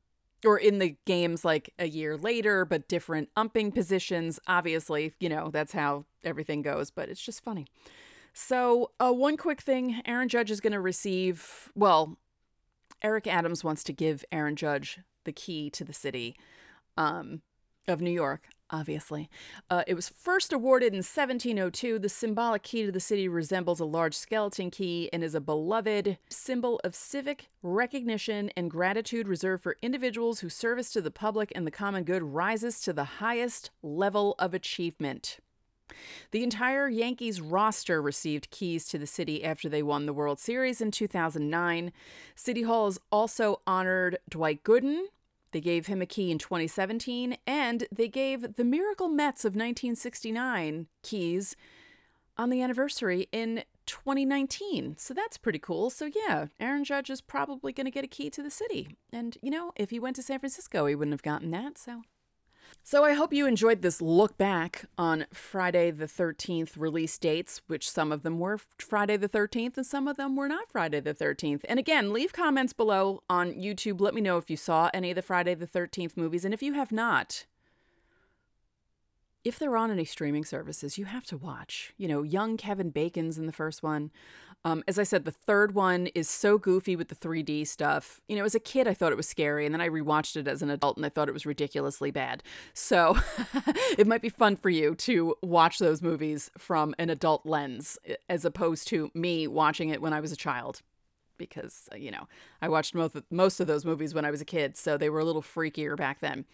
or 0.44 0.58
in 0.58 0.78
the 0.78 0.96
games 1.06 1.44
like 1.44 1.72
a 1.78 1.88
year 1.88 2.16
later, 2.16 2.64
but 2.64 2.86
different 2.86 3.30
umping 3.36 3.72
positions. 3.72 4.38
Obviously, 4.46 5.14
you 5.18 5.28
know, 5.28 5.50
that's 5.50 5.72
how 5.72 6.04
everything 6.22 6.62
goes, 6.62 6.90
but 6.90 7.08
it's 7.08 7.22
just 7.22 7.42
funny. 7.42 7.66
So, 8.34 8.90
uh, 9.00 9.12
one 9.12 9.36
quick 9.36 9.60
thing 9.60 10.02
Aaron 10.04 10.28
Judge 10.28 10.50
is 10.50 10.60
going 10.60 10.72
to 10.72 10.80
receive, 10.80 11.70
well, 11.74 12.18
Eric 13.00 13.26
Adams 13.26 13.62
wants 13.62 13.84
to 13.84 13.92
give 13.92 14.24
Aaron 14.32 14.56
Judge 14.56 14.98
the 15.24 15.32
key 15.32 15.70
to 15.70 15.84
the 15.84 15.92
city 15.92 16.36
um, 16.96 17.42
of 17.86 18.00
New 18.00 18.10
York 18.10 18.48
obviously. 18.70 19.30
Uh, 19.70 19.84
it 19.86 19.94
was 19.94 20.08
first 20.08 20.52
awarded 20.52 20.92
in 20.92 20.98
1702. 20.98 21.98
The 21.98 22.08
symbolic 22.08 22.62
key 22.62 22.84
to 22.84 22.92
the 22.92 23.00
city 23.00 23.28
resembles 23.28 23.80
a 23.80 23.84
large 23.84 24.14
skeleton 24.14 24.70
key 24.70 25.08
and 25.12 25.22
is 25.22 25.34
a 25.34 25.40
beloved 25.40 26.18
symbol 26.28 26.80
of 26.82 26.94
civic 26.94 27.48
recognition 27.62 28.50
and 28.56 28.70
gratitude 28.70 29.28
reserved 29.28 29.62
for 29.62 29.76
individuals 29.80 30.40
whose 30.40 30.54
service 30.54 30.90
to 30.92 31.00
the 31.00 31.10
public 31.10 31.52
and 31.54 31.66
the 31.66 31.70
common 31.70 32.04
good 32.04 32.22
rises 32.22 32.80
to 32.80 32.92
the 32.92 33.04
highest 33.04 33.70
level 33.82 34.34
of 34.38 34.54
achievement. 34.54 35.38
The 36.30 36.42
entire 36.42 36.88
Yankees 36.88 37.40
roster 37.40 38.00
received 38.00 38.50
keys 38.50 38.88
to 38.88 38.98
the 38.98 39.06
city 39.06 39.44
after 39.44 39.68
they 39.68 39.82
won 39.82 40.06
the 40.06 40.14
World 40.14 40.40
Series 40.40 40.80
in 40.80 40.90
2009. 40.90 41.92
City 42.34 42.62
Hall 42.62 42.86
has 42.86 42.98
also 43.12 43.60
honored 43.66 44.18
Dwight 44.28 44.64
Gooden, 44.64 45.04
they 45.54 45.60
gave 45.60 45.86
him 45.86 46.02
a 46.02 46.06
key 46.06 46.32
in 46.32 46.38
2017, 46.38 47.38
and 47.46 47.86
they 47.94 48.08
gave 48.08 48.56
the 48.56 48.64
Miracle 48.64 49.08
Mets 49.08 49.44
of 49.44 49.52
1969 49.52 50.88
keys 51.04 51.54
on 52.36 52.50
the 52.50 52.60
anniversary 52.60 53.28
in 53.30 53.62
2019. 53.86 54.96
So 54.98 55.14
that's 55.14 55.38
pretty 55.38 55.60
cool. 55.60 55.90
So 55.90 56.10
yeah, 56.12 56.46
Aaron 56.58 56.82
Judge 56.82 57.08
is 57.08 57.20
probably 57.20 57.72
going 57.72 57.84
to 57.84 57.92
get 57.92 58.02
a 58.02 58.08
key 58.08 58.30
to 58.30 58.42
the 58.42 58.50
city. 58.50 58.96
And 59.12 59.38
you 59.42 59.50
know, 59.50 59.70
if 59.76 59.90
he 59.90 60.00
went 60.00 60.16
to 60.16 60.24
San 60.24 60.40
Francisco, 60.40 60.86
he 60.86 60.96
wouldn't 60.96 61.14
have 61.14 61.22
gotten 61.22 61.52
that. 61.52 61.78
So 61.78 62.02
so 62.82 63.04
I 63.04 63.14
hope 63.14 63.32
you 63.32 63.46
enjoyed 63.46 63.82
this 63.82 64.02
look 64.02 64.36
back 64.36 64.84
on 64.98 65.26
Friday 65.32 65.90
the 65.90 66.06
13th 66.06 66.76
release 66.76 67.16
dates, 67.18 67.62
which 67.66 67.90
some 67.90 68.12
of 68.12 68.22
them 68.22 68.38
were 68.38 68.58
Friday 68.78 69.16
the 69.16 69.28
13th 69.28 69.76
and 69.76 69.86
some 69.86 70.08
of 70.08 70.16
them 70.16 70.36
were 70.36 70.48
not 70.48 70.70
Friday 70.70 71.00
the 71.00 71.14
13th. 71.14 71.62
And 71.68 71.78
again, 71.78 72.12
leave 72.12 72.32
comments 72.32 72.72
below 72.72 73.22
on 73.28 73.52
YouTube. 73.52 74.00
Let 74.00 74.14
me 74.14 74.20
know 74.20 74.38
if 74.38 74.50
you 74.50 74.56
saw 74.56 74.90
any 74.92 75.10
of 75.10 75.16
the 75.16 75.22
Friday 75.22 75.54
the 75.54 75.66
13th 75.66 76.16
movies. 76.16 76.44
And 76.44 76.52
if 76.52 76.62
you 76.62 76.74
have 76.74 76.92
not, 76.92 77.46
if 79.44 79.58
they're 79.58 79.76
on 79.76 79.90
any 79.90 80.04
streaming 80.04 80.44
services, 80.44 80.98
you 80.98 81.04
have 81.04 81.24
to 81.26 81.36
watch. 81.36 81.92
You 81.98 82.08
know, 82.08 82.22
young 82.22 82.56
Kevin 82.56 82.90
Bacon's 82.90 83.38
in 83.38 83.46
the 83.46 83.52
first 83.52 83.82
one. 83.82 84.10
Um, 84.66 84.82
as 84.88 84.98
I 84.98 85.02
said, 85.02 85.24
the 85.24 85.30
third 85.30 85.74
one 85.74 86.06
is 86.08 86.28
so 86.28 86.56
goofy 86.56 86.96
with 86.96 87.08
the 87.08 87.14
3D 87.14 87.66
stuff. 87.66 88.22
You 88.28 88.36
know, 88.36 88.44
as 88.44 88.54
a 88.54 88.60
kid, 88.60 88.88
I 88.88 88.94
thought 88.94 89.12
it 89.12 89.16
was 89.16 89.28
scary, 89.28 89.66
and 89.66 89.74
then 89.74 89.82
I 89.82 89.88
rewatched 89.90 90.36
it 90.36 90.48
as 90.48 90.62
an 90.62 90.70
adult 90.70 90.96
and 90.96 91.04
I 91.04 91.10
thought 91.10 91.28
it 91.28 91.34
was 91.34 91.44
ridiculously 91.44 92.10
bad. 92.10 92.42
So 92.72 93.18
it 93.98 94.06
might 94.06 94.22
be 94.22 94.30
fun 94.30 94.56
for 94.56 94.70
you 94.70 94.94
to 94.94 95.34
watch 95.42 95.78
those 95.78 96.00
movies 96.00 96.50
from 96.56 96.94
an 96.98 97.10
adult 97.10 97.44
lens 97.44 97.98
as 98.28 98.44
opposed 98.44 98.88
to 98.88 99.10
me 99.14 99.46
watching 99.46 99.90
it 99.90 100.00
when 100.00 100.14
I 100.14 100.20
was 100.20 100.32
a 100.32 100.36
child. 100.36 100.80
Because, 101.36 101.88
uh, 101.92 101.96
you 101.96 102.12
know, 102.12 102.28
I 102.62 102.68
watched 102.68 102.94
most 102.94 103.16
of, 103.16 103.24
most 103.28 103.58
of 103.58 103.66
those 103.66 103.84
movies 103.84 104.14
when 104.14 104.24
I 104.24 104.30
was 104.30 104.40
a 104.40 104.44
kid, 104.44 104.76
so 104.76 104.96
they 104.96 105.10
were 105.10 105.18
a 105.18 105.24
little 105.24 105.42
freakier 105.42 105.96
back 105.96 106.20
then. 106.20 106.44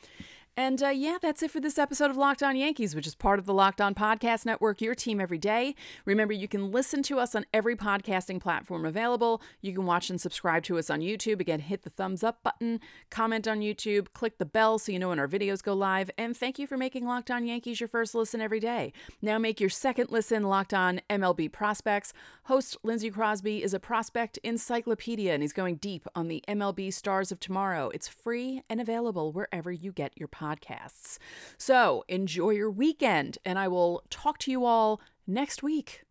And 0.56 0.82
uh, 0.82 0.88
yeah, 0.88 1.16
that's 1.22 1.42
it 1.42 1.50
for 1.50 1.60
this 1.60 1.78
episode 1.78 2.10
of 2.10 2.16
Locked 2.16 2.42
On 2.42 2.56
Yankees, 2.56 2.94
which 2.94 3.06
is 3.06 3.14
part 3.14 3.38
of 3.38 3.46
the 3.46 3.54
Locked 3.54 3.80
On 3.80 3.94
Podcast 3.94 4.44
Network, 4.44 4.82
your 4.82 4.94
team 4.94 5.20
every 5.20 5.38
day. 5.38 5.74
Remember, 6.04 6.34
you 6.34 6.48
can 6.48 6.72
listen 6.72 7.02
to 7.04 7.18
us 7.18 7.34
on 7.34 7.46
every 7.54 7.76
podcasting 7.76 8.40
platform 8.40 8.84
available. 8.84 9.40
You 9.62 9.72
can 9.72 9.86
watch 9.86 10.10
and 10.10 10.20
subscribe 10.20 10.64
to 10.64 10.76
us 10.76 10.90
on 10.90 11.00
YouTube. 11.00 11.40
Again, 11.40 11.60
hit 11.60 11.82
the 11.82 11.90
thumbs 11.90 12.24
up 12.24 12.42
button, 12.42 12.80
comment 13.10 13.46
on 13.46 13.60
YouTube, 13.60 14.08
click 14.12 14.38
the 14.38 14.44
bell 14.44 14.78
so 14.78 14.92
you 14.92 14.98
know 14.98 15.10
when 15.10 15.18
our 15.20 15.28
videos 15.28 15.62
go 15.62 15.72
live. 15.72 16.10
And 16.18 16.36
thank 16.36 16.58
you 16.58 16.66
for 16.66 16.76
making 16.76 17.06
Locked 17.06 17.30
On 17.30 17.46
Yankees 17.46 17.80
your 17.80 17.88
first 17.88 18.14
listen 18.14 18.40
every 18.40 18.60
day. 18.60 18.92
Now 19.22 19.38
make 19.38 19.60
your 19.60 19.70
second 19.70 20.10
listen 20.10 20.42
Locked 20.42 20.74
On 20.74 21.00
MLB 21.08 21.52
Prospects. 21.52 22.12
Host 22.44 22.76
Lindsey 22.82 23.10
Crosby 23.10 23.62
is 23.62 23.72
a 23.72 23.80
prospect 23.80 24.38
encyclopedia 24.42 25.32
and 25.32 25.42
he's 25.42 25.52
going 25.52 25.76
deep 25.76 26.06
on 26.14 26.28
the 26.28 26.42
MLB 26.48 26.92
stars 26.92 27.30
of 27.30 27.38
tomorrow. 27.38 27.90
It's 27.94 28.08
free 28.08 28.62
and 28.68 28.80
available 28.80 29.32
wherever 29.32 29.70
you 29.70 29.92
get 29.92 30.12
your 30.16 30.28
podcasts 30.28 30.39
podcasts. 30.40 31.18
So 31.59 32.05
enjoy 32.09 32.50
your 32.50 32.70
weekend, 32.70 33.38
and 33.44 33.59
I 33.59 33.68
will 33.68 34.03
talk 34.11 34.38
to 34.38 34.50
you 34.50 34.64
all 34.64 35.00
next 35.26 35.62
week. 35.62 36.05